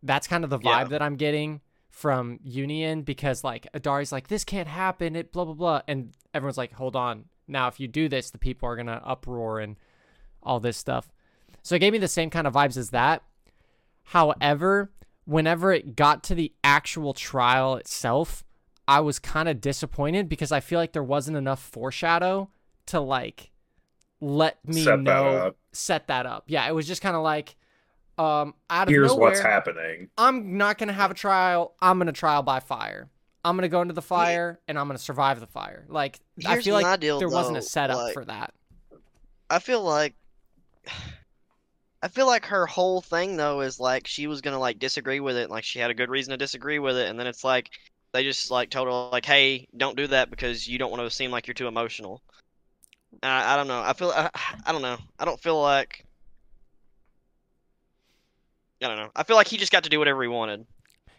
[0.02, 0.84] That's kind of the vibe Yeah.
[0.84, 1.60] that I'm getting
[1.98, 6.56] from Union because like Adari's like, this can't happen, it blah blah blah, and everyone's
[6.56, 9.74] like, hold on, now if you do this, the people are gonna uproar and
[10.40, 11.10] all this stuff.
[11.64, 13.24] So it gave me the same kind of vibes as that.
[14.04, 14.92] However,
[15.24, 18.44] whenever it got to the actual trial itself,
[18.86, 22.48] I was kind of disappointed because I feel like there wasn't enough foreshadow
[22.86, 23.50] to like
[24.20, 26.44] let me Set know set that up.
[26.46, 27.56] Yeah, it was just kind of like
[28.18, 30.10] um out of Here's nowhere, what's happening.
[30.18, 31.74] I'm not gonna have a trial.
[31.80, 33.08] I'm gonna trial by fire.
[33.44, 35.86] I'm gonna go into the fire and I'm gonna survive the fire.
[35.88, 38.52] Like I feel like deal, there wasn't a though, setup like- for that.
[39.50, 40.14] I feel like
[42.02, 45.36] I feel like her whole thing though is like she was gonna like disagree with
[45.36, 47.70] it, like she had a good reason to disagree with it, and then it's like
[48.12, 51.10] they just like told her like, "Hey, don't do that because you don't want to
[51.10, 52.22] seem like you're too emotional."
[53.22, 53.80] And I, I don't know.
[53.80, 54.30] I feel I,
[54.66, 54.98] I don't know.
[55.18, 56.04] I don't feel like
[58.82, 59.10] I don't know.
[59.16, 60.66] I feel like he just got to do whatever he wanted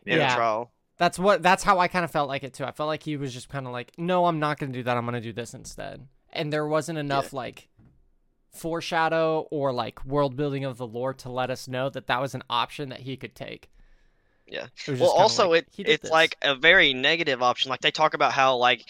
[0.06, 0.30] in Yeah.
[0.30, 0.72] the trial.
[0.98, 2.65] That's what that's how I kind of felt like it too.
[2.65, 4.84] I felt like he was just kind of like, "No, I'm not going to do
[4.84, 4.98] that.
[4.98, 7.69] I'm going to do this instead." And there wasn't enough like
[8.52, 12.36] foreshadow or like world building of the lore to let us know that that was
[12.36, 13.69] an option that he could take.
[14.48, 14.67] Yeah.
[14.88, 16.12] Well, also like, it it's this.
[16.12, 17.69] like a very negative option.
[17.69, 18.86] Like they talk about how like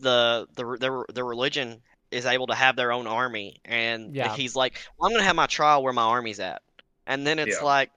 [0.00, 4.34] the the the the religion is able to have their own army, and Yeah.
[4.34, 6.62] he's like, "Well, I'm gonna have my trial where my army's at,"
[7.06, 7.64] and then it's Yeah.
[7.64, 7.90] like,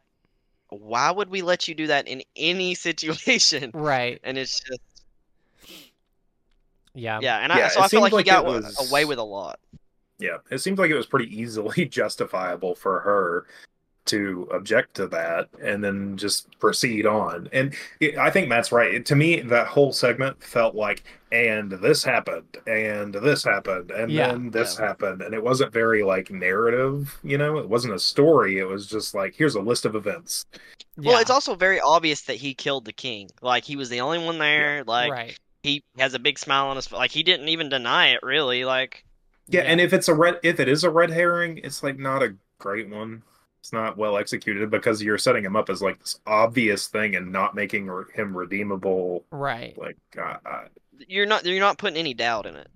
[0.69, 3.71] why would we let you do that in any situation?
[3.73, 4.19] right.
[4.23, 4.79] And it's just
[6.93, 7.19] Yeah.
[7.21, 9.19] yeah, and I, Yeah, so it I feel like seemed he got was- away with
[9.19, 9.59] a lot.
[10.17, 13.47] Yeah, it seems like it was pretty easily justifiable for her
[14.05, 17.49] to object to that and then just proceed on.
[17.51, 19.05] And it, I think Matt's right.
[19.05, 24.27] to me, that whole segment felt like, and this happened, and this happened, and Yeah.
[24.31, 24.85] then this Yeah.
[24.87, 25.21] happened.
[25.21, 28.59] And it wasn't very like narrative, you know, it wasn't a story.
[28.59, 30.45] It was just like, here's a list of events.
[30.97, 33.29] Well, it's also very obvious that he killed the king.
[33.41, 34.83] Like he was the only one there.
[34.85, 35.39] Like right.
[35.63, 38.63] he has a big smile on his like he didn't even deny it really.
[38.65, 39.03] Like
[39.47, 42.23] Yeah, and if it's a red, if it is a red herring, it's like not
[42.23, 43.23] a great one.
[43.65, 47.31] It's not well executed because you're setting him up as like this obvious thing and
[47.31, 49.25] not making re- him redeemable.
[49.31, 49.75] right.
[49.75, 50.65] Like, uh, uh,
[51.07, 52.67] you're not you're not putting any doubt in it.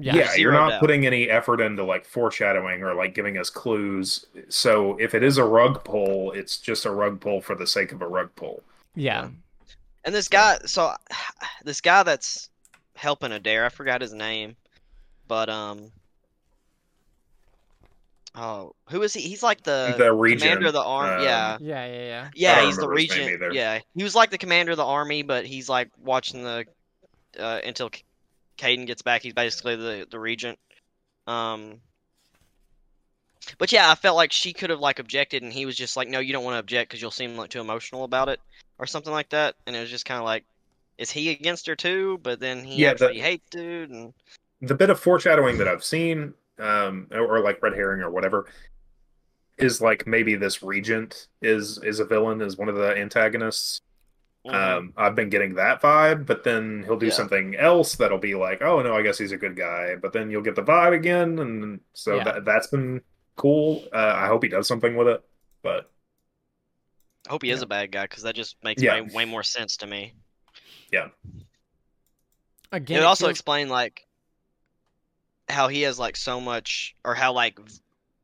[0.00, 0.16] Yeah.
[0.16, 0.80] yeah, you're not doubt.
[0.80, 4.26] putting any effort into like foreshadowing or like giving us clues.
[4.48, 7.92] So if it is a rug pull, it's just a rug pull for the sake
[7.92, 8.64] of a rug pull.
[8.96, 9.28] Yeah.
[10.04, 10.92] And this guy, so
[11.62, 12.50] this guy that's
[12.96, 14.56] helping Adare, I forgot his name,
[15.28, 15.92] but um,
[18.34, 19.20] oh, who is he?
[19.20, 21.16] He's like the, The regent, commander of the army.
[21.16, 21.86] um, yeah, Yeah.
[21.86, 21.86] Yeah.
[21.86, 22.28] Yeah.
[22.34, 23.54] yeah, he's the remember regent.
[23.54, 26.64] Yeah, he was like the commander of the army, but he's like watching the
[27.38, 28.02] uh, until K-
[28.58, 29.22] Caden gets back.
[29.22, 30.58] He's basically the the regent.
[31.26, 31.80] Um.
[33.58, 36.08] But yeah, I felt like she could have like objected, and he was just like,
[36.08, 38.40] "No, you don't want to object because you'll seem like too emotional about it,
[38.78, 40.44] or something like that." And it was just kind of like,
[40.96, 42.20] is he against her too?
[42.22, 44.14] But then he Yeah, the- actually hates dude, and
[44.60, 48.46] The bit of foreshadowing that I've seen, um, or, or like red herring or whatever,
[49.58, 53.80] is like maybe this regent is is a villain, is one of the antagonists.
[54.46, 54.54] Mhm.
[54.54, 57.12] Um, I've been getting that vibe, but then he'll do Yeah.
[57.12, 59.94] something else that'll be like, oh no, I guess he's a good guy.
[59.96, 62.24] But then you'll get the vibe again, and so Yeah.
[62.24, 63.02] that that's been
[63.36, 63.84] cool.
[63.92, 65.22] Uh, I hope he does something with it.
[65.62, 65.90] But
[67.28, 68.94] I hope he is a bad guy because that just makes Yeah.
[69.02, 70.14] way, way more sense to me.
[70.90, 71.10] Yeah.
[72.72, 72.96] Again.
[72.96, 74.06] it it also feels- explained like
[75.52, 77.78] how he has like so much, or how like V-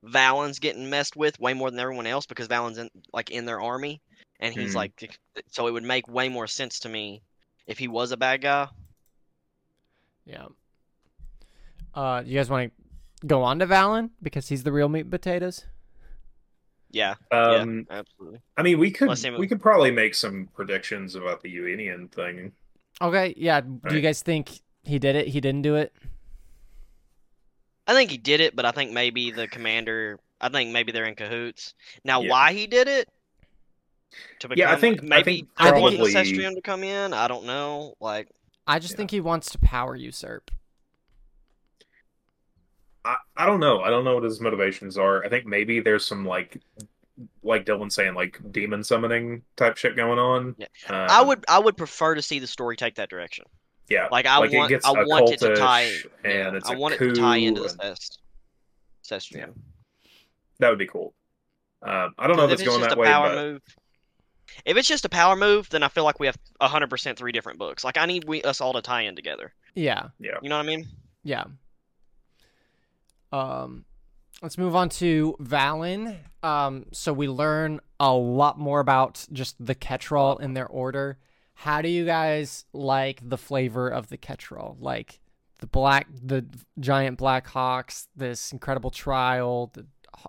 [0.05, 3.61] Valen's getting messed with way more than everyone else because Valen's in like in their
[3.61, 4.01] army,
[4.41, 4.77] and he's Mhm.
[4.77, 4.93] like,
[5.51, 7.23] so it would make way more sense to me
[7.67, 8.69] if he was a bad guy.
[10.25, 10.47] Yeah.
[11.95, 12.73] Uh, you guys want
[13.21, 15.65] to go on to Valen because he's the real meat and potatoes?
[16.91, 18.41] Yeah, um, yeah, absolutely.
[18.57, 22.53] I mean, we could we could probably make some predictions about the Uenian thing.
[23.03, 23.35] Okay.
[23.37, 23.61] Yeah.
[23.61, 25.29] Do you guys think he did it?
[25.29, 25.93] He didn't do it.
[27.89, 30.21] I think he did it, but I think maybe the commander.
[30.41, 31.75] I think maybe they're in cahoots.
[32.05, 32.31] Now, Yeah.
[32.31, 33.09] why he did it?
[34.41, 37.13] To Yeah, I think- I maybe think to get the probably- Cestrium to come in.
[37.13, 37.95] I don't know.
[37.99, 38.29] Like,
[38.67, 38.97] I just Yeah.
[38.99, 40.51] think he wants to power usurp.
[43.05, 43.81] I, I don't know.
[43.81, 45.25] I don't know what his motivations are.
[45.25, 46.61] I think maybe there's some like
[47.43, 50.55] like Dylan saying like demon summoning type shit going on.
[50.59, 50.67] Yeah.
[50.89, 53.47] Uh, I would I would prefer to see the story take that direction.
[53.89, 55.85] Yeah Like I Like, want gets I want it to tie
[56.25, 58.19] and yeah, it's I a want it to tie into the coup and- cest,
[59.05, 59.55] Cestrium.
[60.59, 61.15] that would be cool.
[61.83, 63.63] Um, I don't know if it's, going just that a way, power but move.
[64.65, 67.33] If it's just a power move, then I feel like we have hundred percent three
[67.33, 67.85] different books.
[67.85, 69.55] Like I need we us all to tie in together.
[69.75, 70.09] Yeah.
[70.19, 70.89] yeah, You know what I mean?
[71.23, 71.45] Yeah.
[73.33, 73.85] Um,
[74.43, 76.17] let's move on to Valen.
[76.43, 81.19] Um, so we learn a lot more about just the Kettral in their order.
[81.63, 84.77] How do you guys like the flavor of the Kettral?
[84.79, 85.19] Like
[85.59, 86.47] the black, the
[86.79, 89.85] giant black hawks, this incredible trial, the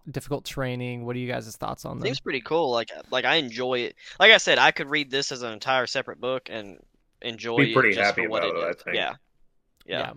[0.10, 1.06] difficult training.
[1.06, 2.08] What are you guys' thoughts on them?
[2.08, 2.72] Seems pretty cool.
[2.72, 3.96] Like like I enjoy it.
[4.20, 6.80] Like I said, I could read this as an entire separate book and
[7.22, 8.96] enjoy Be pretty it just happy for what about it, I think.
[8.96, 9.14] Yeah.
[9.86, 10.14] Yeah.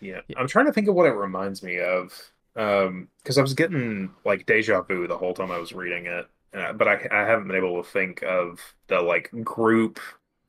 [0.00, 0.36] Yeah, Yeah.
[0.36, 2.12] I'm trying to think of what it reminds me of.
[2.56, 6.26] Um, because I was getting like deja vu the whole time I was reading it,
[6.58, 9.98] uh, but I I haven't been able to think of the like group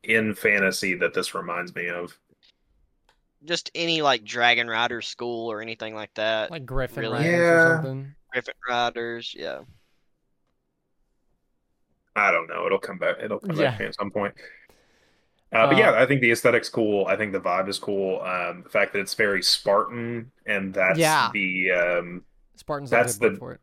[0.04, 2.17] in fantasy that this reminds me of.
[3.45, 6.52] Just any like Dragon Rider school or anything like that.
[6.52, 7.17] Like Griffin Really?
[7.19, 7.76] Riders or Yeah.
[7.76, 8.15] something.
[8.34, 9.36] Griffin Riders.
[9.38, 9.60] Yeah.
[12.15, 12.65] I don't know.
[12.65, 13.17] It'll come back.
[13.22, 13.72] It'll come Yeah.
[13.72, 14.34] back at some point.
[15.52, 17.06] Uh, but Uh, yeah, I think the aesthetic's cool.
[17.08, 18.22] I think the vibe is cool.
[18.22, 21.30] Um, the fact that it's very Spartan, and that's Yeah.
[21.34, 23.62] the um, Spartans That's the- for it.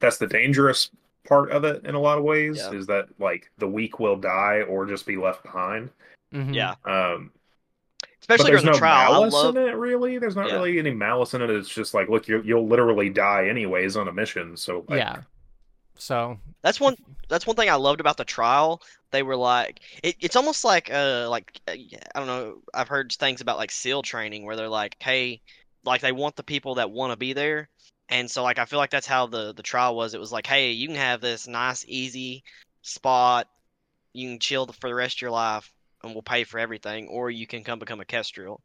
[0.00, 0.90] that's the dangerous
[1.26, 2.56] part of it in a lot of ways.
[2.58, 2.72] Yeah.
[2.78, 5.90] Is that like the weak will die or just be left behind.
[6.34, 6.54] Mhm.
[6.54, 6.74] Yeah.
[6.84, 7.32] Um,
[8.20, 9.10] Especially but there's during the no trial.
[9.10, 9.56] I malice love.
[9.56, 10.18] in it, really.
[10.18, 10.54] There's not Yeah.
[10.54, 11.50] really any malice in it.
[11.50, 14.56] It's just like, look, you you'll literally die anyways on a mission.
[14.56, 15.22] So like, Yeah.
[15.96, 16.96] So That's one.
[17.28, 18.80] That's one thing I loved about the trial.
[19.10, 22.62] They were like, it, it's almost like, uh, like uh, I don't know.
[22.72, 25.40] I've heard things about like SEAL training where they're like, hey,
[25.84, 27.68] like they want the people that want to be there,
[28.08, 30.14] and so like I feel like that's how the the trial was.
[30.14, 32.44] It was like, hey, you can have this nice, easy
[32.82, 33.48] spot.
[34.12, 37.30] You can chill for the rest of your life, and we'll pay for everything, or
[37.30, 38.60] you can come become a Kettral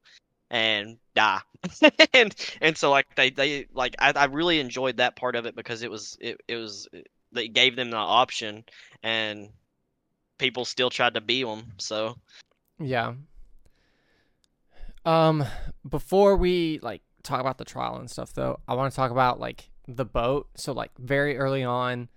[0.49, 1.41] and die.
[2.13, 5.55] and and so like they they like I, I really enjoyed that part of it
[5.55, 6.87] because it was it, it was
[7.31, 8.63] they gave them the option
[9.01, 9.49] and
[10.37, 12.15] people still tried to be them so
[12.79, 13.15] Yeah.
[15.05, 15.43] Um
[15.87, 19.39] before we like talk about the trial and stuff though, I want to talk about
[19.39, 20.49] like the boat.
[20.55, 22.09] So like very early on,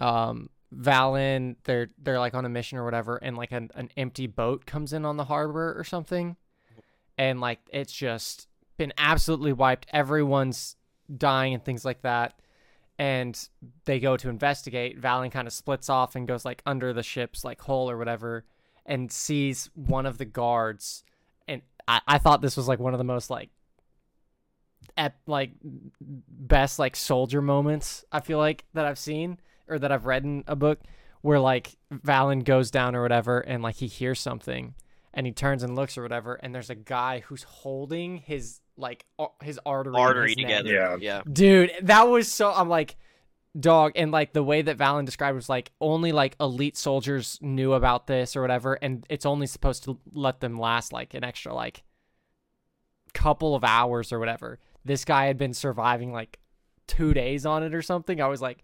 [0.00, 4.26] um Valyn, they're they're like on a mission or whatever and like an, an empty
[4.26, 6.36] boat comes in on the harbor or something.
[7.16, 9.86] And like it's just been absolutely wiped.
[9.92, 10.76] Everyone's
[11.16, 12.40] dying and things like that.
[12.98, 13.48] And
[13.84, 15.00] they go to investigate.
[15.00, 18.44] Valyn kind of splits off and goes like under the ship's like hull or whatever
[18.86, 21.04] and sees one of the guards
[21.48, 23.50] and I, I thought this was like one of the most like
[24.96, 25.52] ep- like
[26.00, 30.44] best like soldier moments I feel like that I've seen or that I've read in
[30.46, 30.80] a book
[31.22, 34.74] where like Valyn goes down or whatever and like he hears something
[35.12, 39.04] and he turns and looks or whatever and there's a guy who's holding his like
[39.18, 40.46] ar- his artery artery his neck.
[40.46, 40.96] together Yeah.
[41.00, 42.52] yeah Dude, that was so.
[42.52, 42.96] I'm like,
[43.58, 47.72] dog, and like the way that Valyn described was like only like elite soldiers knew
[47.74, 51.54] about this or whatever, and it's only supposed to let them last like an extra
[51.54, 51.84] like
[53.12, 54.58] couple of hours or whatever.
[54.84, 56.38] This guy had been surviving like
[56.86, 58.20] two days on it or something.
[58.20, 58.58] I was like,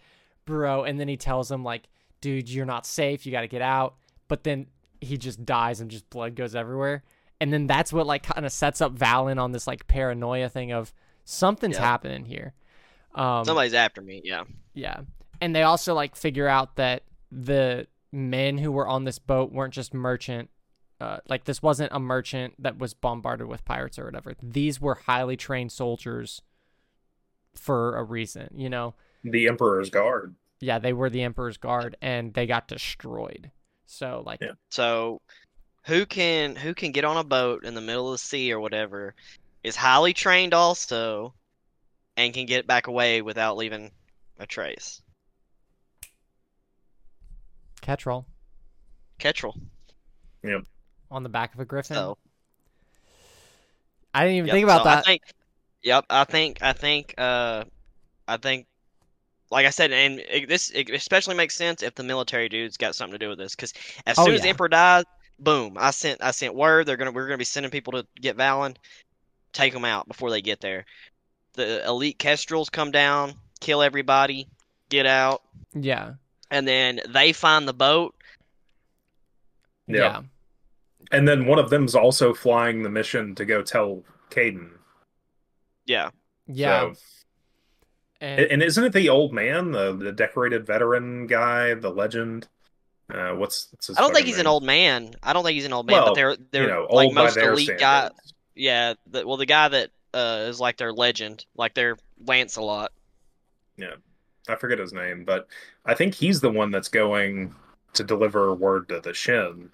[0.45, 1.89] bro, and then he tells him like,
[2.21, 3.25] dude, you're not safe.
[3.25, 3.95] You got to get out.
[4.29, 4.67] But then
[5.01, 7.03] he just dies and just blood goes everywhere.
[7.41, 10.73] And then that's what like kind of sets up Valyn on this like paranoia thing
[10.73, 10.93] of
[11.25, 11.83] something's Yeah.
[11.83, 12.53] happening here.
[13.15, 15.01] Um, somebody's after me yeah yeah.
[15.41, 17.03] And they also like figure out that
[17.33, 20.51] the men who were on this boat weren't just merchant
[21.01, 24.35] uh, like this wasn't a merchant that was bombarded with pirates or whatever.
[24.43, 26.43] These were highly trained soldiers
[27.55, 28.95] for a reason, you know.
[29.25, 30.35] the Emperor's Guard.
[30.61, 33.51] Yeah, they were the emperor's guard and they got destroyed.
[33.87, 34.53] So like Yeah.
[34.69, 35.21] so
[35.87, 38.61] who can who can get on a boat in the middle of the sea or
[38.61, 39.15] whatever
[39.65, 41.35] is highly trained also
[42.17, 43.91] and can get back away without leaving
[44.39, 45.01] a trace
[47.83, 48.27] Kettral
[49.19, 49.59] Kettral.
[51.11, 51.97] On the back of a griffin.
[51.97, 52.19] So
[54.15, 55.05] I didn't even Yep, think about so I that.
[55.05, 55.23] think,
[55.83, 57.65] yep, I think, I think, uh,
[58.29, 58.67] I think,
[59.51, 62.95] like I said, and it, this it especially makes sense if the military dudes got
[62.95, 63.73] something to do with this, because
[64.07, 64.49] as Oh, soon as the.
[64.49, 65.05] Emperor dies,
[65.39, 66.87] boom, I sent, I sent word.
[66.87, 68.77] They're gonna, we're gonna be sending people to get Valyn,
[69.53, 70.85] take them out before they get there.
[71.55, 74.49] The elite Kettrals come down, kill everybody,
[74.89, 75.43] get out,
[75.75, 76.15] yeah.
[76.51, 78.15] and then they find the boat.
[79.89, 79.97] Yeah.
[79.97, 80.23] Yeah.
[81.11, 84.71] And then one of them's also flying the mission to go tell Kaden.
[85.87, 86.11] Yeah,
[86.47, 86.93] Yeah.
[86.93, 86.97] So,
[88.21, 92.49] and, and isn't it the old man, the the decorated veteran guy, the legend?
[93.13, 94.43] Uh, what's, what's his I don't think fucking he's name?
[94.43, 95.13] an old man.
[95.23, 97.35] I don't think he's an old man, Well, but they're they're you know, like most
[97.35, 98.11] their elite guy.
[98.55, 102.93] Yeah, the, well, the guy that uh, is like their legend, like their Lancelot.
[103.77, 103.95] Yeah,
[104.49, 105.49] I forget his name, but
[105.85, 107.55] I think he's the one that's going
[107.95, 109.71] to deliver word to the Shin,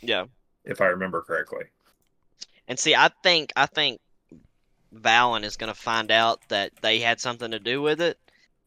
[0.00, 0.26] Yeah,
[0.66, 1.64] if I remember correctly.
[2.68, 4.00] and see, I think I think
[4.94, 8.18] Valyn is gonna find out that they had something to do with it,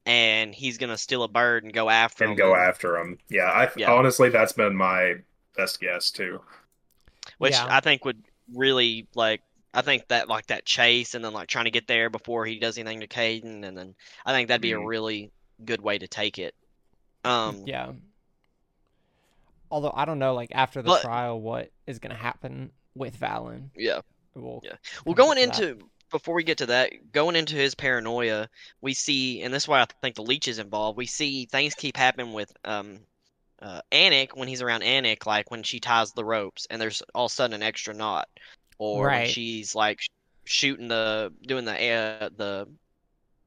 [0.06, 2.32] and he's gonna steal a bird and go after him.
[2.32, 2.50] And them.
[2.50, 3.18] go after him.
[3.30, 3.91] Yeah, I Yeah.
[3.91, 5.16] honestly that's been my
[5.56, 6.41] best guess too.
[7.38, 7.68] which Yeah.
[7.70, 8.24] I think would
[8.56, 9.41] really like.
[9.72, 12.58] I think that like that chase and then like trying to get there before he
[12.58, 13.93] does anything to Kaden, and then
[14.26, 14.88] I think that'd be a Mhm.
[14.88, 15.32] really
[15.64, 16.56] good way to take it.
[17.24, 17.91] Um, yeah.
[19.72, 23.70] Although I don't know, like after the But- trial, what is gonna happen with Valyn?
[23.76, 24.01] Yeah.
[24.36, 24.76] We'll, Yeah.
[25.05, 25.70] Well, going back to that.
[25.72, 28.49] into before we get to that, going into his paranoia,
[28.82, 30.97] we see, and this is why I think the leech is involved.
[30.97, 32.99] We see things keep happening with um,
[33.61, 37.26] uh, Annick when he's around Annick, like when she ties the ropes, and there's all
[37.26, 38.28] of a sudden an extra knot,
[38.80, 39.30] or when Right.
[39.30, 40.07] she's like sh-
[40.45, 42.67] shooting the doing the uh, the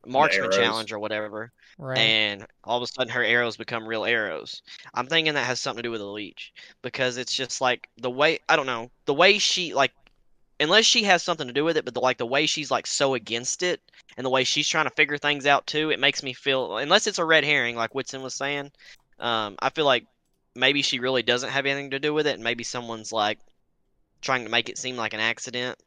[0.06, 0.56] marksman arrows.
[0.56, 1.98] challenge or whatever, right?
[1.98, 4.62] and all of a sudden her arrows become real arrows.
[4.94, 6.52] I'm thinking that has something to do with the leech
[6.82, 9.92] because it's just like the way I don't know the way she like
[10.60, 12.86] unless she has something to do with it, but the, like the way she's like
[12.86, 13.80] so against it
[14.16, 17.06] and the way she's trying to figure things out too, it makes me feel unless
[17.06, 18.70] it's a red herring like Whitson was saying,
[19.18, 20.06] um, I feel like
[20.54, 23.38] maybe she really doesn't have anything to do with it, and maybe someone's like
[24.20, 25.78] trying to make it seem like an accident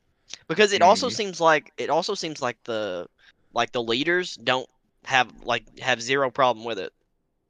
[0.48, 3.08] because it also seems like it also seems like the
[3.54, 4.70] like the leaders don't
[5.06, 6.94] have like have zero problem with it.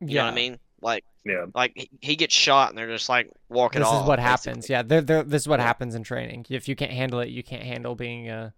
[0.01, 0.59] You yeah, know what I mean?
[0.81, 1.45] Like Yeah.
[1.55, 3.87] like he, he gets shot and they're just like walking off.
[3.89, 4.03] this off.
[4.03, 4.29] is what basically.
[4.51, 4.69] happens.
[4.69, 6.45] Yeah, they're, they're, this is what happens in training.
[6.49, 8.53] If you can't handle it, you can't handle being a,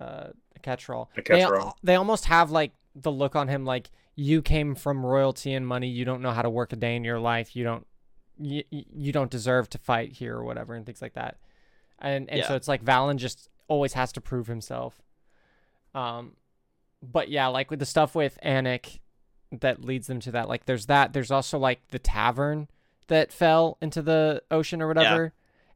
[0.00, 1.10] uh, a catch-all.
[1.14, 1.76] A They, catch-all.
[1.82, 5.88] they almost have like the look on him like you came from royalty and money.
[5.88, 7.54] You don't know how to work a day in your life.
[7.56, 7.86] You don't
[8.38, 11.36] you, you don't deserve to fight here or whatever and things like that.
[11.98, 15.00] And and so it's like Valyn just always has to prove himself.
[15.94, 16.32] Um,
[17.02, 19.00] but yeah, like with the stuff with Annick
[19.60, 20.48] that leads them to that.
[20.48, 21.12] Like there's that.
[21.12, 22.68] There's also like the tavern
[23.08, 25.32] that fell into the ocean or whatever,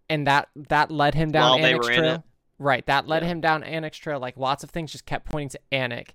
[0.08, 2.24] and that that led him down While Annick's trail.
[2.58, 3.28] Right, that led Yeah.
[3.28, 4.18] him down Annick's trail.
[4.18, 6.10] Like lots of things just kept pointing to Annick.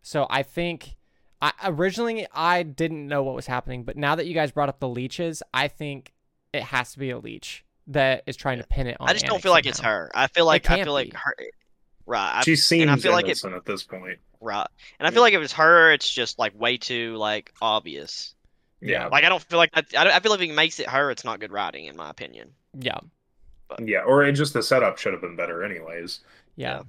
[0.00, 0.96] So I think
[1.42, 4.80] I originally I didn't know what was happening, but now that you guys brought up
[4.80, 6.12] the leeches, I think
[6.54, 9.08] it has to be a leech that is trying to pin it on.
[9.08, 10.10] I just don't Annick feel like it's her.
[10.14, 11.16] I feel like I feel like be.
[11.16, 11.34] her.
[12.06, 12.38] Right.
[12.38, 14.18] I, She seems I feel like it- at this point.
[14.40, 14.66] right.
[14.98, 18.34] And I feel like if it's her, it's just like way too like obvious.
[18.80, 19.06] Yeah.
[19.06, 21.24] Like I don't feel like I, I feel like if it makes it her, it's
[21.24, 22.50] not good writing in my opinion.
[22.78, 22.98] Yeah,
[23.80, 24.00] Yeah.
[24.02, 26.20] Or it just the setup should have been better anyways.
[26.56, 26.82] yeah.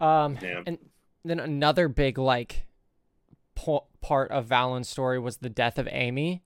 [0.00, 0.62] Um, Yeah.
[0.66, 0.78] and
[1.24, 2.66] then another big like
[3.54, 6.42] po- part of Valyn's story was the death of Amie,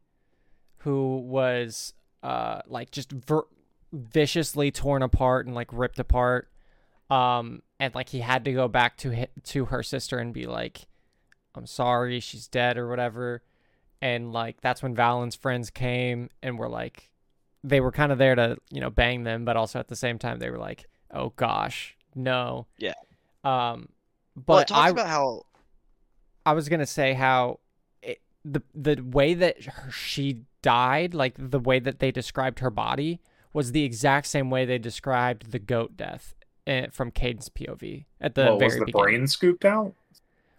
[0.79, 3.47] who was uh like just ver-
[3.93, 6.49] viciously torn apart and like ripped apart.
[7.11, 10.47] Um, and like he had to go back to hi- to her sister and be
[10.47, 10.87] like,
[11.55, 13.43] "I'm sorry, she's dead" or whatever.
[14.01, 17.11] And like that's when Valyn's friends came and were like,
[17.65, 20.19] they were kind of there to you know bang them, but also at the same
[20.19, 22.95] time they were like, "Oh gosh, no." Yeah.
[23.43, 23.89] Um,
[24.37, 25.43] but talks I about how
[26.47, 27.59] I was gonna say how
[28.03, 32.71] it, the the way that her, she died, like the way that they described her
[32.71, 33.21] body,
[33.53, 36.35] was the exact same way they described the goat death
[36.67, 39.03] Eh, from Kaden's POV at the well, very was the beginning.
[39.05, 39.95] brain scooped out?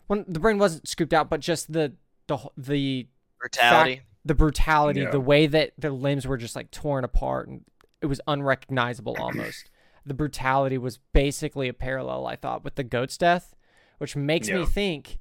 [0.07, 1.93] When the brain wasn't scooped out, but just the
[2.27, 3.07] the the
[3.39, 4.01] brutality.
[4.25, 5.11] the brutality, Yeah.
[5.11, 7.63] the way that the limbs were just like torn apart, and
[8.01, 9.69] it was unrecognizable almost.
[10.05, 13.55] the brutality was basically a parallel, I thought, with the goat's death,
[13.99, 15.19] which makes me think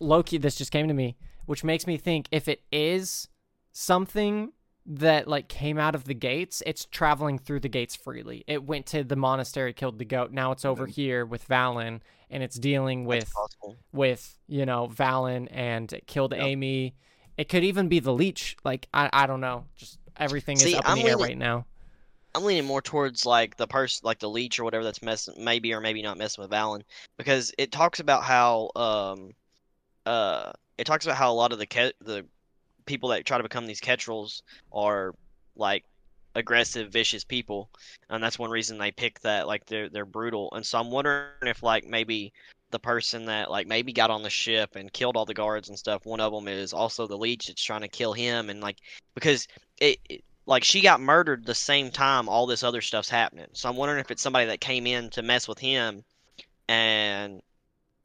[0.00, 0.36] Loki.
[0.38, 3.28] This just came to me, which makes me think if it is
[3.72, 4.52] something
[4.86, 8.44] that like came out of the gates, it's traveling through the gates freely.
[8.46, 10.32] It went to the monastery, killed the goat.
[10.32, 13.32] Now it's over here with Valyn, and it's dealing with
[13.92, 16.40] with you know Valyn and it killed Yep.
[16.40, 16.94] Amie.
[17.36, 18.56] It could even be the leech.
[18.64, 19.64] Like I, I don't know.
[19.76, 21.66] Just everything See, is up in I'm the air right now.
[22.34, 25.72] I'm leaning more towards like the person, like the leech or whatever that's messing, maybe
[25.72, 26.82] or maybe not messing with Valyn,
[27.16, 29.30] because it talks about how, um,
[30.04, 32.26] uh, it talks about how a lot of the ke- the
[32.86, 35.14] people that try to become these Kettrals are
[35.56, 35.84] like
[36.34, 37.70] aggressive, vicious people,
[38.10, 39.46] and that's one reason they pick that.
[39.46, 42.32] Like they're they're brutal, and so I'm wondering if like maybe
[42.70, 45.78] the person that like maybe got on the ship and killed all the guards and
[45.78, 46.06] stuff.
[46.06, 48.78] One of them is also the leech that's trying to kill him, and like
[49.14, 49.46] because
[49.80, 53.46] it, it like she got murdered the same time all this other stuff's happening.
[53.52, 56.04] So I'm wondering if it's somebody that came in to mess with him
[56.68, 57.40] and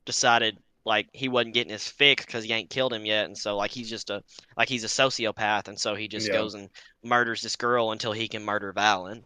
[0.05, 0.57] decided
[0.89, 3.71] like he wasn't getting his fix because he ain't killed him yet, and so like
[3.71, 4.21] he's just a
[4.57, 6.33] like he's a sociopath, and so he just Yeah.
[6.33, 6.69] goes and
[7.03, 9.23] murders this girl until he can murder Valyn.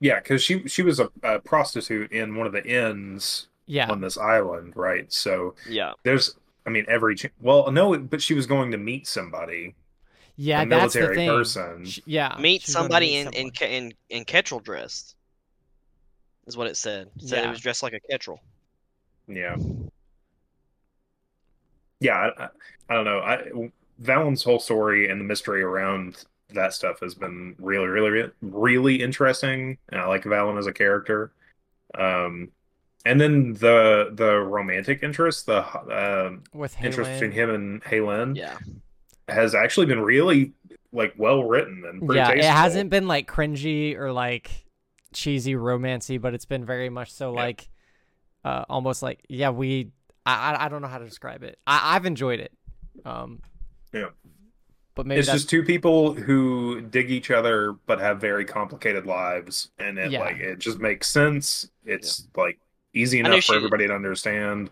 [0.00, 3.90] Yeah, because she she was a, a prostitute in one of the inns Yeah.
[3.90, 5.10] on this island, right?
[5.12, 6.34] So Yeah, there's,
[6.66, 9.74] I mean, every ch- well, no, but she was going to meet somebody,
[10.36, 11.28] Yeah, a that's the military thing.
[11.30, 11.84] person.
[11.86, 12.36] Sh- yeah.
[12.40, 13.52] meet somebody meet in in someone.
[13.52, 15.14] Ke- in in Kettral dress.
[16.46, 17.08] Is what it said.
[17.16, 17.48] It said Yeah.
[17.48, 18.38] it was dressed like a Kettral.
[19.28, 19.56] Yeah.
[22.00, 22.48] Yeah, I, I,
[22.88, 23.18] I don't know.
[23.20, 23.70] I
[24.02, 29.78] Valyn's whole story and the mystery around that stuff has been really, really, really interesting.
[29.90, 31.32] And I like Valyn as a character.
[31.98, 32.50] Um,
[33.04, 35.64] and then the the romantic interest, the
[36.26, 38.58] um with interest between him and Ha Lin, Yeah,
[39.28, 40.52] has actually been really,
[40.92, 42.40] like well written and pretty yeah, tasteful.
[42.40, 44.66] it hasn't been like cringy or like
[45.12, 47.40] cheesy romancy, but it's been very much so Yeah.
[47.42, 47.68] like
[48.44, 49.90] uh almost like yeah, we
[50.26, 51.58] I I, I don't know how to describe it.
[51.66, 52.52] I, I've enjoyed it.
[53.04, 53.40] Um
[53.92, 54.10] Yeah.
[54.94, 59.06] But maybe it's that's just two people who dig each other but have very complicated
[59.06, 60.20] lives and it Yeah.
[60.20, 62.58] like it just makes sense it's like
[62.94, 64.70] easy enough for she- everybody to understand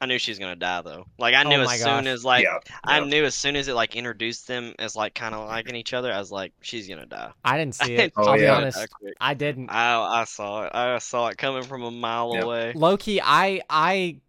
[0.00, 1.06] I knew she was gonna die though.
[1.18, 2.06] Like I Oh knew my as soon gosh.
[2.06, 3.04] as like yeah I yeah.
[3.04, 6.12] knew as soon as it like introduced them as like kind of liking each other,
[6.12, 7.32] I was like, she's gonna die.
[7.44, 8.12] I didn't see it.
[8.16, 8.54] Oh, I'll be yeah.
[8.56, 8.86] honest.
[9.20, 9.70] I didn't.
[9.70, 10.70] I I saw it.
[10.74, 12.42] I saw it coming from a mile Yeah.
[12.42, 12.72] away.
[12.76, 14.20] Loki, I I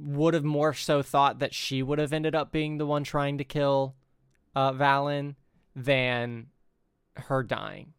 [0.00, 3.38] would have more so thought that she would have ended up being the one trying
[3.38, 3.94] to kill
[4.54, 5.34] uh Valyn
[5.74, 6.46] than
[7.16, 7.92] her dying.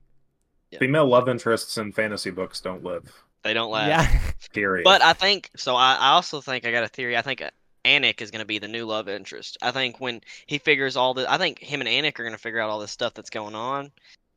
[0.78, 3.88] female love interests in fantasy books don't live They don't last.
[3.88, 4.20] Yeah.
[4.54, 5.76] period But I think so.
[5.76, 7.18] I, I also think I got a theory.
[7.18, 7.44] I think
[7.86, 9.58] Annick is going to be the new love interest.
[9.62, 12.42] I think when he figures all the, I think him and Annick are going to
[12.42, 13.92] figure out all this stuff that's going on,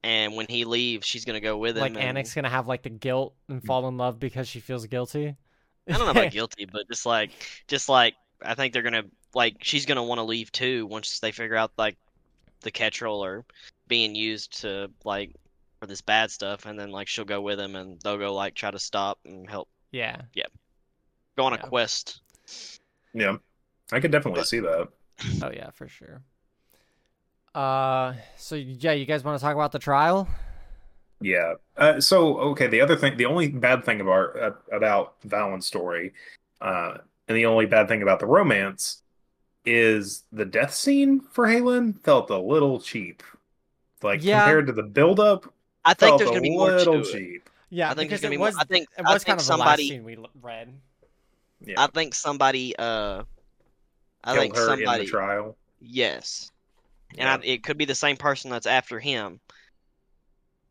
[0.04, 1.82] and when he leaves, she's going to go with him.
[1.82, 4.86] like and- Annick's gonna have like the guilt and fall in love because she feels
[4.86, 5.36] guilty.
[5.88, 7.30] I don't know about guilty, but just like,
[7.68, 8.14] just like
[8.44, 9.04] I think they're gonna
[9.34, 11.96] like she's gonna want to leave too once they figure out like
[12.60, 13.44] the Kettral are
[13.88, 15.34] being used to like
[15.80, 18.54] for this bad stuff, and then like she'll go with him and they'll go like
[18.54, 20.22] try to stop and help yeah.
[20.34, 20.46] Yeah.
[21.36, 22.20] Go on a quest.
[23.14, 23.36] yeah
[23.92, 24.88] i could definitely But- see that
[25.42, 26.22] Oh yeah, for sure.
[27.54, 30.26] Uh, so yeah, you guys want to talk about the trial?
[31.22, 31.54] Yeah.
[31.76, 36.12] Uh, so okay, the other thing, the only bad thing about uh, about Valyn's story,
[36.60, 36.98] uh,
[37.28, 39.02] and the only bad thing about the romance,
[39.64, 43.22] is the death scene for Ha Lin felt a little cheap.
[44.02, 44.40] Like Yeah.
[44.44, 45.52] compared to the build-up,
[45.84, 47.12] I think felt there's gonna be more to little it.
[47.12, 47.48] cheap.
[47.70, 49.24] Yeah, I think because there's gonna it be more- was I think- it I was
[49.24, 50.74] kind of somebody- the last scene we read.
[51.64, 51.80] Yeah.
[51.80, 52.74] I think somebody.
[52.76, 53.22] Uh,
[54.24, 55.04] I Killed think her in somebody.
[55.04, 55.56] the trial.
[55.80, 56.50] Yes,
[57.10, 57.34] and Yeah.
[57.36, 59.40] I, it could be the same person that's after him.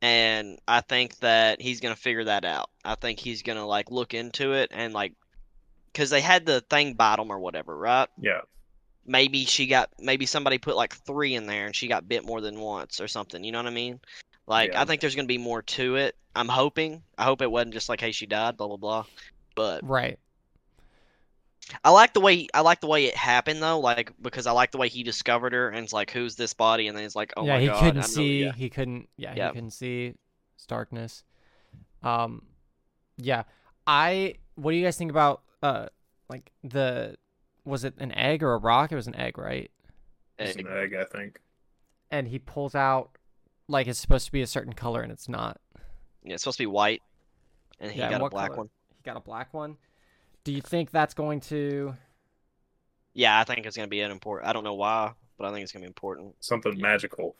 [0.01, 2.69] And I think that he's gonna figure that out.
[2.83, 5.13] I think he's gonna like look into it and like,
[5.93, 8.09] cause they had the thing bite him or whatever, right?
[8.19, 8.41] Yeah.
[9.05, 12.41] Maybe she got, maybe somebody put like three in there and she got bit more
[12.41, 13.43] than once or something.
[13.43, 13.99] You know what I mean?
[14.47, 14.81] Like, Yeah.
[14.81, 16.15] I think there's gonna be more to it.
[16.35, 17.03] I'm hoping.
[17.17, 19.05] I hope it wasn't just like, hey, she died, blah blah blah.
[19.55, 20.17] But Right.
[21.83, 24.71] I like the way I like the way it happened though, like because I like
[24.71, 26.87] the way he discovered her and it's like, who's this body?
[26.87, 28.43] And then it's like, oh yeah, my he god, couldn't I know- see.
[28.43, 28.51] yeah.
[28.53, 29.09] He couldn't.
[29.17, 29.47] Yeah, Yeah.
[29.47, 30.13] he couldn't see.
[30.55, 31.23] It's darkness.
[32.03, 32.43] Um,
[33.17, 33.43] yeah.
[33.87, 34.35] I.
[34.55, 35.87] What do you guys think about uh,
[36.29, 37.15] like the?
[37.63, 38.91] Was it an egg or a rock?
[38.91, 39.69] It was an egg, right?
[40.39, 41.39] It's an egg, I think.
[42.09, 43.11] And he pulls out
[43.67, 45.61] like it's supposed to be a certain color and it's not.
[46.23, 47.01] Yeah, it's supposed to be white,
[47.79, 48.57] and he Yeah, got a black color?
[48.57, 48.69] one.
[48.97, 49.77] He got a black one.
[50.43, 51.95] Do you think that's going to?
[53.13, 54.49] Yeah, I think it's gonna be an important.
[54.49, 56.35] I don't know why, but I think it's gonna be important.
[56.39, 56.81] Something Yeah.
[56.81, 57.35] magical.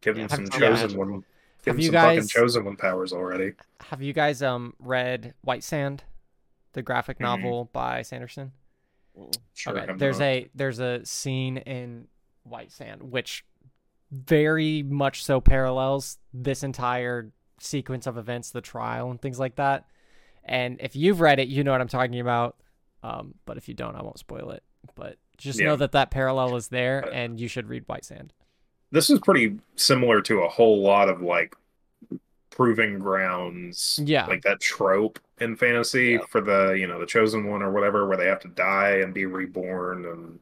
[0.00, 0.36] Give him Yeah.
[0.36, 0.96] some chosen yeah.
[0.96, 1.10] one.
[1.10, 1.24] Give
[1.66, 3.52] Have him you some fucking guys- chosen one powers already.
[3.80, 6.04] Have you guys um read White Sand,
[6.72, 7.22] the graphic Mhm.
[7.22, 8.52] novel by Sanderson?
[9.18, 9.34] Mm.
[9.54, 9.78] Sure.
[9.78, 12.06] okay, there's not- a there's a scene in
[12.44, 13.44] White Sand which
[14.12, 19.88] very much so parallels this entire sequence of events, the trial and things like that.
[20.46, 22.56] And if you've read it, you know what I'm talking about.
[23.02, 24.62] Um, but if you don't, I won't spoil it.
[24.94, 25.66] But just Yeah.
[25.66, 28.32] know that that parallel is there, Uh, and you should read White Sand.
[28.92, 31.54] this is pretty similar to a whole lot of like
[32.50, 34.26] proving grounds Yeah.
[34.26, 36.24] like that trope in fantasy Yeah.
[36.30, 39.12] for the you know the chosen one or whatever where they have to die and
[39.12, 40.38] be reborn and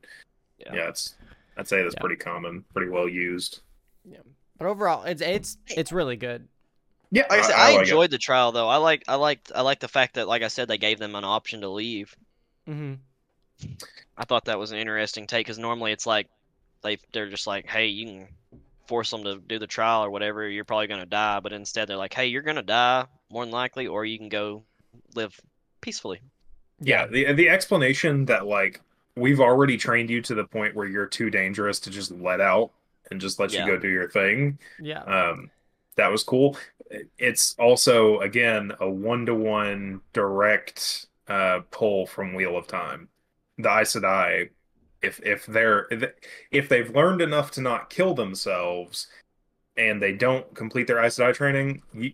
[0.58, 0.74] Yeah.
[0.74, 1.16] yeah, it's
[1.56, 3.60] i'd say that's pretty common pretty well used
[4.04, 4.18] Yeah.
[4.58, 6.46] But overall, it's it's it's really good.
[7.14, 7.80] Yeah Like I said, I, like it.
[7.82, 8.68] enjoyed the trial though.
[8.68, 11.14] I like, I liked, I like the fact that, like I said, they gave them
[11.14, 12.14] an option to leave.
[12.68, 12.94] Mm-hmm.
[14.16, 16.28] I thought that was an interesting take because normally it's like
[16.82, 18.28] they they're just like, hey, you can
[18.86, 20.48] force them to do the trial or whatever.
[20.48, 23.86] You're probably gonna die, but instead they're like, hey, you're gonna die more than likely,
[23.86, 24.62] or you can go
[25.14, 25.38] live
[25.80, 26.20] peacefully.
[26.80, 28.80] yeah the the explanation that like
[29.16, 32.70] we've already trained you to the point where you're too dangerous to just let out
[33.10, 33.64] and just let Yeah.
[33.66, 35.02] you go do your thing Yeah.
[35.04, 35.50] um
[35.96, 36.56] that was cool
[37.18, 43.08] it's also again a one-to-one direct uh pull from wheel of time
[43.58, 44.50] the Aes Sedai
[45.02, 45.86] if if they're
[46.50, 49.06] if they've learned enough to not kill themselves
[49.76, 52.12] and they don't complete their Aes Sedai training you,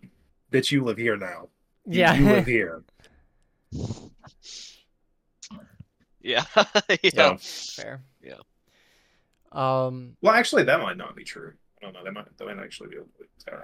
[0.53, 1.49] bitch you live here now
[1.87, 2.15] yeah.
[2.15, 2.83] you live here
[6.23, 6.69] Yeah, So-
[7.15, 7.37] yeah.
[7.41, 8.03] Fair.
[8.23, 8.35] Yeah.
[9.53, 10.17] Um.
[10.21, 12.91] well actually that might not be true I don't know they might they might actually
[12.91, 12.97] be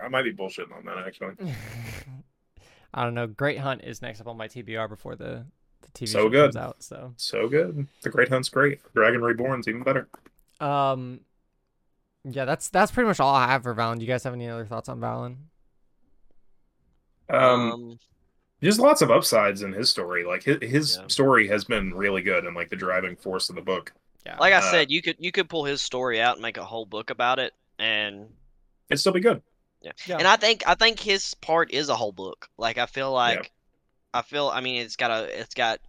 [0.03, 1.35] I might be bullshitting on that actually
[2.95, 3.27] I don't know.
[3.27, 5.47] Great Hunt is next up on my TBR before the
[5.83, 6.53] the TV So show good.
[6.53, 6.83] comes out.
[6.83, 10.09] So, so good the Great Hunt's great Dragon Reborn's even better
[10.61, 11.21] um,
[12.25, 13.97] Yeah, that's that's pretty much all I have for Valyn.
[13.99, 15.37] Do you guys have any other thoughts on Valyn?
[17.29, 17.99] Um, Um,
[18.63, 20.25] just lots of upsides in his story.
[20.25, 21.07] Like his, his Yeah.
[21.09, 23.93] story has been really good and like the driving force of the book.
[24.25, 24.41] Yeah.
[24.41, 26.65] like I uh, said, you could you could pull his story out and make a
[26.65, 28.29] whole book about it, and
[28.89, 29.43] It'd still be good.
[29.83, 30.19] Yeah.
[30.19, 32.49] and I think I think his part is a whole book.
[32.59, 33.53] Like I feel like
[34.13, 35.81] I feel I mean it's got a it's got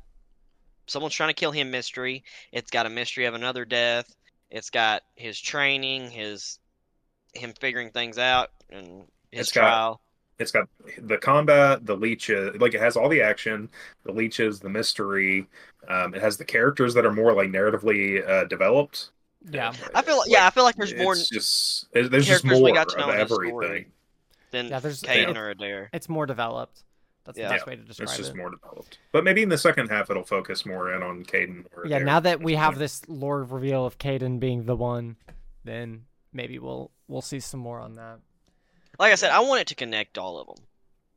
[0.85, 2.23] someone's trying to kill him mystery.
[2.51, 4.13] It's got a mystery of another death.
[4.51, 6.59] It's got his training, his
[7.33, 10.01] him figuring things out, and his It's got- trial.
[10.39, 10.69] It's got
[10.99, 13.69] the combat, the leeches, like it has all the action,
[14.03, 15.47] the leeches, the mystery.
[15.87, 19.09] Um, it has the characters that are more like narratively uh, developed.
[19.49, 19.71] Yeah.
[19.95, 22.71] I feel yeah, I feel like there's more It's just there's there's just more we
[22.73, 23.49] got to know of everything.
[23.49, 23.87] story.
[24.51, 25.39] than Yeah, there's- Kaden yeah.
[25.39, 25.89] or Adare.
[25.93, 26.83] It's more developed.
[27.25, 27.49] That's Yeah.
[27.49, 28.11] the best way to describe it.
[28.11, 28.37] It's just it.
[28.37, 28.97] more developed.
[29.11, 31.65] But maybe in the second half it'll focus more in on Kaden.
[31.75, 35.17] Or yeah, Adare now that we have this lore reveal of Kaden being the one,
[35.63, 38.19] then maybe we'll we'll see some more on that.
[38.99, 40.65] Like I said, I want it to connect all of them.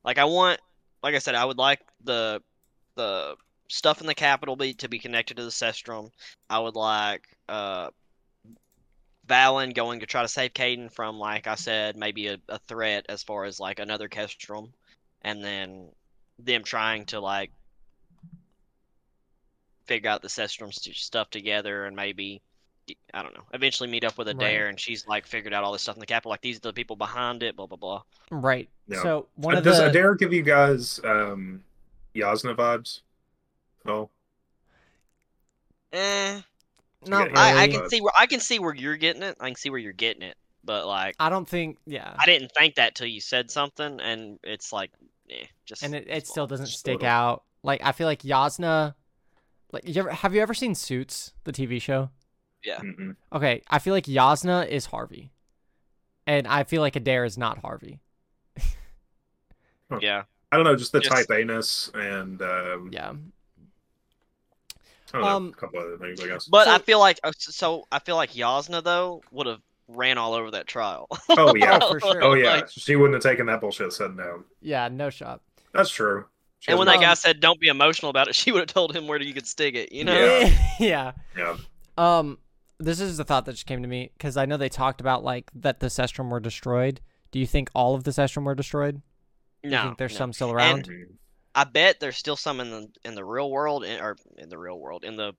[0.04, 0.60] Like I want,
[1.02, 2.42] like I said, I would like the
[2.96, 3.36] the
[3.68, 6.10] stuff in the capital be to be connected to the Csestriim.
[6.50, 7.90] I would like uh
[9.30, 13.06] Valyn going to try to save Kaden from, like I said, maybe a, a threat
[13.08, 14.68] as far as like another Csestriim,
[15.22, 15.86] and then
[16.38, 17.52] them trying to like
[19.86, 22.40] figure out the Csestriim st- stuff together and maybe
[23.14, 24.36] I don't know, eventually meet up with Right.
[24.38, 26.60] Adare and she's like figured out all this stuff in the capital, like these are
[26.60, 28.02] the people behind it, blah blah blah.
[28.32, 28.68] Right.
[28.88, 29.02] Yeah.
[29.02, 31.62] So one Uh, of Does the Adare give you guys um,
[32.16, 33.00] Jasnah vibes?
[33.86, 34.10] Oh,
[35.92, 36.40] Eh,
[37.06, 39.36] not Yeah, I, I can see where I can see where you're getting it.
[39.40, 41.78] I can see where you're getting it, but like I don't think.
[41.86, 42.14] Yeah.
[42.18, 44.90] I didn't think that till you said something, and it's like,
[45.30, 47.44] eh, just and it, it still doesn't stick out.
[47.62, 48.94] Like I feel like Jasnah,
[49.72, 52.10] like you ever, have you ever seen Suits, the TV show?
[52.66, 53.16] mm-mm.
[53.32, 55.32] Okay, I feel like Jasnah is Harvey,
[56.26, 58.00] and I feel like Adare is not Harvey.
[60.00, 60.22] Yeah,
[60.52, 63.12] I don't know, just the Just- type A-ness and um, Yeah,
[65.12, 66.46] I don't know, Um, a couple other things, I guess.
[66.46, 70.18] but So- I feel like uh, so I feel like Jasnah though would have ran
[70.18, 71.08] all over that trial.
[71.30, 72.22] oh yeah, Oh, for sure.
[72.24, 74.44] oh yeah, Like, she wouldn't have taken that bullshit Said no.
[74.60, 75.40] yeah, no shot.
[75.72, 76.26] That's true.
[76.60, 78.68] She and when has that guy said, "Don't be emotional about it," she would have
[78.68, 79.92] told him where you could stick it.
[79.92, 80.12] You know?
[80.38, 80.58] Yeah.
[80.78, 81.12] yeah.
[81.36, 81.56] Yeah.
[81.96, 82.38] Um,
[82.78, 85.24] this is the thought that just came to me because I know they talked about
[85.24, 87.00] like that the Csestriim were destroyed.
[87.32, 89.00] Do you think all of the Csestriim were destroyed?
[89.62, 90.18] Do you No, think there's no.
[90.18, 90.88] some still around?
[90.88, 91.06] Mhm.
[91.54, 94.58] I bet there's still some in the in the real world, in, or in the
[94.58, 95.32] real world, in the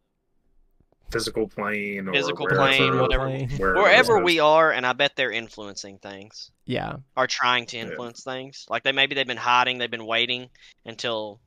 [1.11, 5.31] Physical plane or Physical wherever, plane, whatever- wherever wherever we are, and I bet they're
[5.31, 6.51] influencing things.
[6.65, 6.95] yeah.
[7.17, 7.83] are trying to Yeah.
[7.83, 8.65] influence things.
[8.69, 10.49] Like they maybe they've been hiding, they've been waiting
[10.85, 11.41] until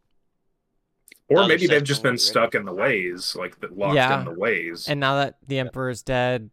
[1.31, 2.19] Or other maybe they've just been ready.
[2.19, 4.19] stuck in the ways, like the, locked Yeah.
[4.19, 4.87] in the ways.
[4.87, 6.51] And now that the Emperor is dead,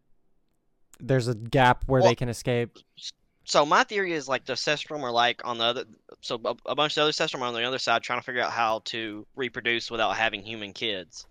[0.98, 2.78] there's a gap where Well- they can escape.
[3.44, 5.84] So my theory is like the Csestriim are like on the other
[6.22, 8.24] so a, a bunch of the other Csestriim are on the other side trying to
[8.24, 11.26] figure out how to reproduce without having human kids.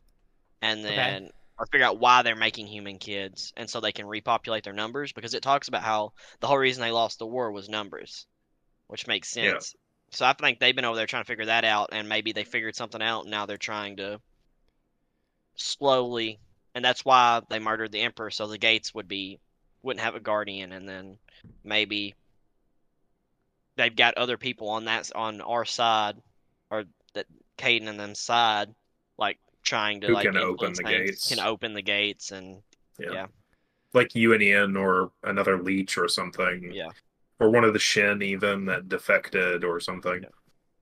[0.62, 1.20] And Okay.
[1.20, 4.74] then or figure out why they're making human kids and so they can repopulate their
[4.74, 8.28] numbers because it talks about how the whole reason they lost the war was numbers.
[8.88, 9.60] Which makes Yeah.
[9.60, 9.76] sense.
[10.12, 12.46] So I think they've been over there trying to figure that out and maybe they
[12.46, 14.22] figured something out and now they're trying to
[15.56, 16.40] slowly
[16.76, 19.40] and that's why they murdered the emperor so the gates would be
[19.84, 21.18] wouldn't have a guardian and then
[21.64, 22.16] maybe
[23.76, 26.18] they've got other people on that on our side
[26.70, 27.26] or that
[27.58, 28.74] Kaden and them side
[29.18, 31.30] like trying to Who like can open the things, gates.
[31.30, 32.62] can open the gates and
[33.00, 33.28] yeah.
[33.94, 36.72] like UNN or another leech or something.
[36.74, 36.90] Yeah.
[37.40, 40.24] Or one of the Shin even that defected or something.
[40.24, 40.30] Yeah.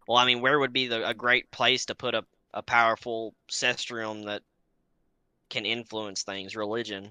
[0.08, 3.34] well I mean where would be the, a great place to put a, a powerful
[3.50, 4.42] Csestriim that
[5.50, 7.10] can influence things religion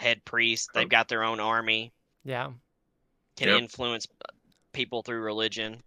[0.00, 1.92] head priest they've got their own army
[2.24, 2.50] Yeah.
[3.38, 3.58] Can Yep.
[3.62, 4.32] influence uh,
[4.72, 5.82] people through religion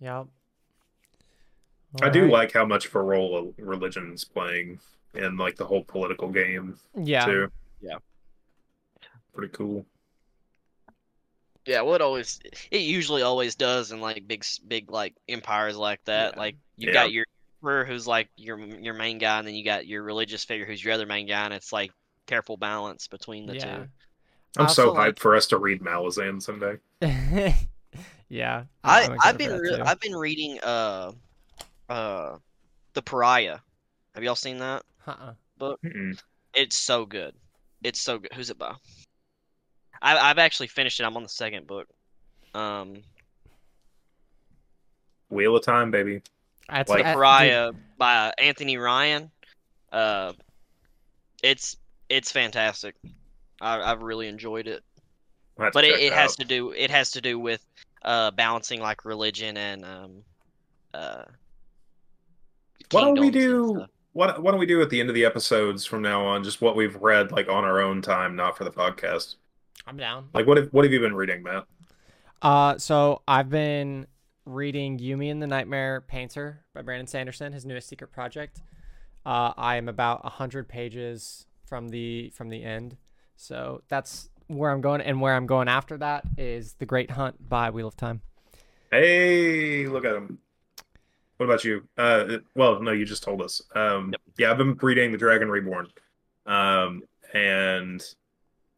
[0.00, 0.26] Yep.
[2.02, 2.32] I do Alright.
[2.32, 4.80] like how much of a role religion's playing
[5.14, 7.24] in like the whole political game Yeah.
[7.26, 7.52] too.
[7.80, 7.98] Yeah.
[9.34, 9.86] Pretty cool.
[11.66, 12.40] Yeah, well, it always
[12.72, 16.32] it usually always does in like big big like empires like that.
[16.34, 16.40] Yeah.
[16.40, 16.94] Like you Yeah.
[16.94, 17.24] got your
[17.60, 20.82] emperor who's like your your main guy, and then you got your religious figure who's
[20.82, 21.92] your other main guy, and it's like
[22.26, 23.76] careful balance between the Yeah.
[23.84, 23.88] two.
[24.58, 26.78] I'm I so hyped like- for us to read Malazan someday.
[28.28, 28.64] yeah.
[28.84, 31.12] I I'm excited I've been re- I've been reading uh
[31.88, 32.36] uh
[32.94, 33.58] the Pariah.
[34.14, 34.82] Have y'all seen that?
[35.06, 35.32] Uh-uh.
[35.60, 36.20] Mm-mm.
[36.54, 37.34] It's so good.
[37.82, 38.32] It's so good.
[38.34, 38.74] Who's it by?
[40.02, 41.04] I I've actually finished it.
[41.04, 41.88] I'm on the second book.
[42.54, 43.02] Um,
[45.30, 46.20] Wheel of Time, baby.
[46.68, 49.30] That's Like- uh, dude, Pariah by Anthony Ryan.
[49.90, 50.32] Uh,
[51.42, 51.76] it's
[52.08, 52.94] it's fantastic.
[53.62, 54.82] I, I've really enjoyed it.
[55.58, 57.64] I'll But it, it has to do it has to do with
[58.02, 60.24] uh balancing like religion and um
[60.92, 61.24] uh.
[62.90, 63.74] Why don't we do?
[63.76, 63.90] stuff.
[64.12, 66.44] What Why don't we do at the end of the episodes from now on?
[66.44, 69.36] Just what we've read, like on our own time, not for the podcast.
[69.86, 70.28] I'm down.
[70.34, 71.64] Like, what have What have you been reading, Matt?
[72.42, 74.06] Uh, so I've been
[74.44, 78.60] reading Yumi and the Nightmare Painter by Brandon Sanderson, his newest secret project.
[79.24, 82.96] Uh, I am about hundred pages from the from the end,
[83.42, 85.00] so that's where I'm going.
[85.00, 88.20] And where I'm going after that is The Great Hunt by Wheel of Time.
[88.90, 90.38] Hey, look at him.
[91.38, 91.88] What about you?
[91.98, 93.60] Uh, well, no, you just told us.
[93.74, 94.20] Um, Yep.
[94.38, 95.88] yeah, I've been reading The Dragon Reborn,
[96.46, 97.02] um,
[97.34, 98.02] and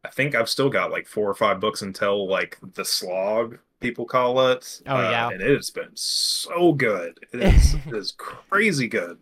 [0.04, 4.06] I think I've still got like four or five books until like the slog people
[4.06, 4.80] call it.
[4.86, 5.28] Oh, Uh, yeah.
[5.28, 7.18] and it has been so good.
[7.32, 9.18] It is it is crazy good.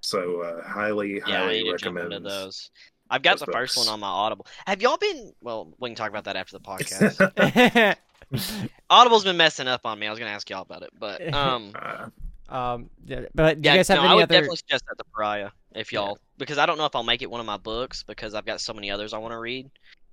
[0.00, 2.70] So uh, highly, Yeah, highly need to jump into recommend those.
[3.10, 4.46] I've got those the first one on my Audible.
[4.66, 5.32] Have y'all been?
[5.40, 7.96] Well, we can talk about that after the podcast.
[8.90, 10.06] Audible's been messing up on me.
[10.06, 12.08] I was gonna ask y'all about it, but um, Uh,
[12.48, 14.34] um, yeah, but do yeah, you guys have no, I would other?
[14.34, 17.30] definitely suggest that to Pariah if y'all, because I don't know if I'll make it
[17.30, 19.70] one of my books because I've got so many others I want to read.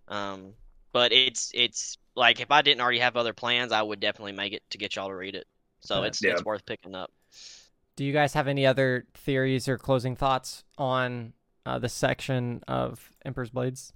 [0.07, 0.53] Um,
[0.91, 4.53] but it's it's like if I didn't already have other plans, I would definitely make
[4.53, 5.47] it to get y'all to read it.
[5.79, 6.31] So it's Yeah.
[6.31, 7.11] it's worth picking up.
[7.95, 11.33] Do you guys have any other theories or closing thoughts on
[11.65, 13.93] uh, this section of Emperor's Blades?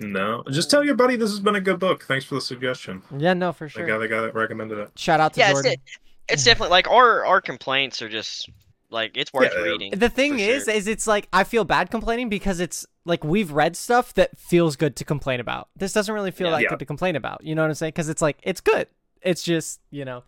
[0.00, 2.02] no, just tell your buddy this has been a good book.
[2.04, 3.02] Thanks for the suggestion.
[3.16, 3.82] Yeah, no, for sure.
[3.84, 3.96] The sure.
[3.98, 4.90] guy that got it recommended it.
[4.96, 5.72] Shout out to Yeah, it's, Jordan.
[5.72, 5.80] it,
[6.28, 8.50] it's definitely like our our complaints are just
[8.90, 9.92] like it's worth Yeah, reading.
[9.92, 10.74] The thing is, sure.
[10.74, 14.74] is it's like I feel bad complaining because it's like we've read stuff that feels
[14.76, 15.68] good to complain about.
[15.76, 16.56] This doesn't really feel Yeah.
[16.56, 16.68] that Yeah.
[16.70, 17.44] good to complain about.
[17.44, 17.90] You know what I'm saying?
[17.90, 18.88] Because it's like it's good.
[19.22, 20.24] It's just you know,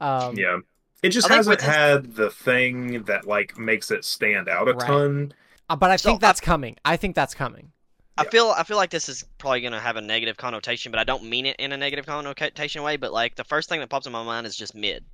[0.00, 0.58] um, Yeah.
[1.02, 4.68] It just I hasn't with this- had the thing that like makes it stand out
[4.68, 4.86] a Right.
[4.86, 5.32] ton.
[5.68, 6.76] Uh, But I So, think that's coming.
[6.84, 7.72] I think that's coming.
[8.18, 8.30] I Yeah.
[8.30, 11.24] feel I feel like this is probably gonna have a negative connotation, but I don't
[11.24, 12.96] mean it in a negative connotation way.
[12.96, 15.04] But like the first thing that pops in my mind is just mid.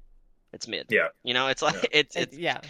[0.53, 0.87] It's mid.
[0.91, 1.09] Yeah.
[1.25, 1.89] You know, it's like Yeah.
[1.93, 2.61] it's It- it's yeah.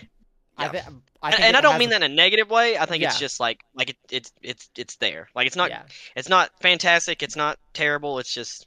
[0.56, 0.70] I, yeah.
[0.70, 2.78] thi- I and, and I don't mean a- that in a negative way.
[2.78, 3.08] I think Yeah.
[3.08, 5.28] it's just like like it, it's it's it's there.
[5.34, 5.82] Like it's not yeah,
[6.16, 7.22] it's not fantastic.
[7.22, 8.18] It's not terrible.
[8.18, 8.66] It's just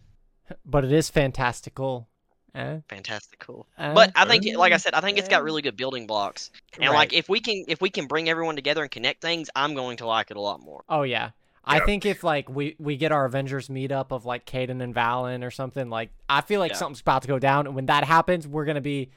[0.66, 2.10] but it is fantastical.
[2.56, 2.80] Eh?
[2.88, 3.68] fantastic cool.
[3.78, 3.94] Eh?
[3.94, 6.52] But I think, like I Uh, said, I think it's got really good building blocks.
[6.80, 6.96] And Right.
[6.96, 9.98] like if we can if we can bring everyone together and connect things, I'm going
[9.98, 10.84] to like it a lot more.
[10.88, 11.32] Oh yeah.
[11.66, 11.86] I Yeah.
[11.86, 15.52] think if like we we get our Avengers meetup of like Kaden and Valyn or
[15.52, 16.78] something, like I feel like Yeah.
[16.78, 19.12] something's about to go down, and when that happens, we're gonna be,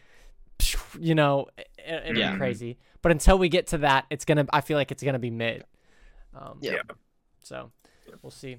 [0.99, 1.69] you know, it,
[2.07, 2.33] it'll Yeah.
[2.33, 2.79] be crazy.
[3.03, 4.47] But until we get to that, it's gonna.
[4.53, 5.65] I feel like it's gonna be mid.
[6.35, 6.73] Um, Yeah.
[6.73, 6.83] Yeah.
[7.43, 7.71] So
[8.23, 8.57] we'll see.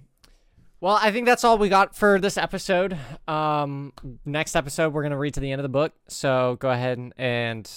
[0.81, 2.97] Well, I think that's all we got for this episode.
[3.27, 3.91] Um,
[4.23, 5.93] next episode, we're gonna read to the end of the book.
[6.07, 7.69] So go ahead and, and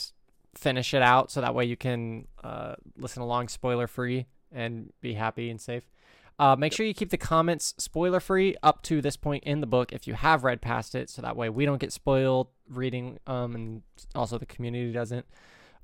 [0.55, 5.15] finish it out, so that way you can uh, listen along spoiler free and be
[5.15, 5.89] happy and safe.
[6.39, 9.67] Uh, make sure you keep the comments spoiler free up to this point in the
[9.67, 13.19] book if you have read past it, so that way we don't get spoiled reading,
[13.27, 13.83] um, and
[14.15, 15.27] also the community doesn't.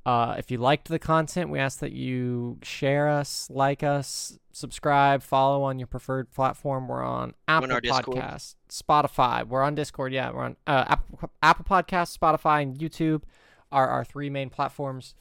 [0.09, 5.23] Uh, if you liked the content, we ask that you share us, like us, subscribe,
[5.23, 6.89] follow on your preferred platform.
[6.89, 7.69] We're on Apple.
[7.69, 9.47] Podcasts, Spotify.
[9.47, 10.15] We're on Discord.
[10.15, 13.25] Yeah, we're on uh, Apple, Apple Podcasts, Spotify, and YouTube
[13.71, 15.15] are our three main platforms.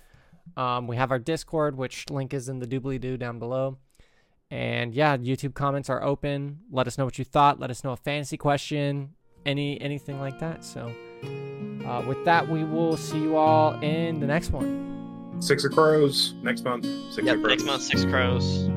[0.56, 3.80] Um, we have our Discord, which link is in the doobly doo down below.
[4.50, 6.60] And yeah, YouTube comments are open.
[6.72, 7.60] Let us know what you thought.
[7.60, 9.16] Let us know a fantasy question,
[9.48, 10.64] any anything like that.
[10.64, 10.92] So,
[11.86, 14.86] uh, with that, we will see you all in the next one.
[15.40, 16.86] Six of Crows next month.
[17.14, 17.52] Six Yep, of Crows.
[17.52, 18.70] next month, Six Crows.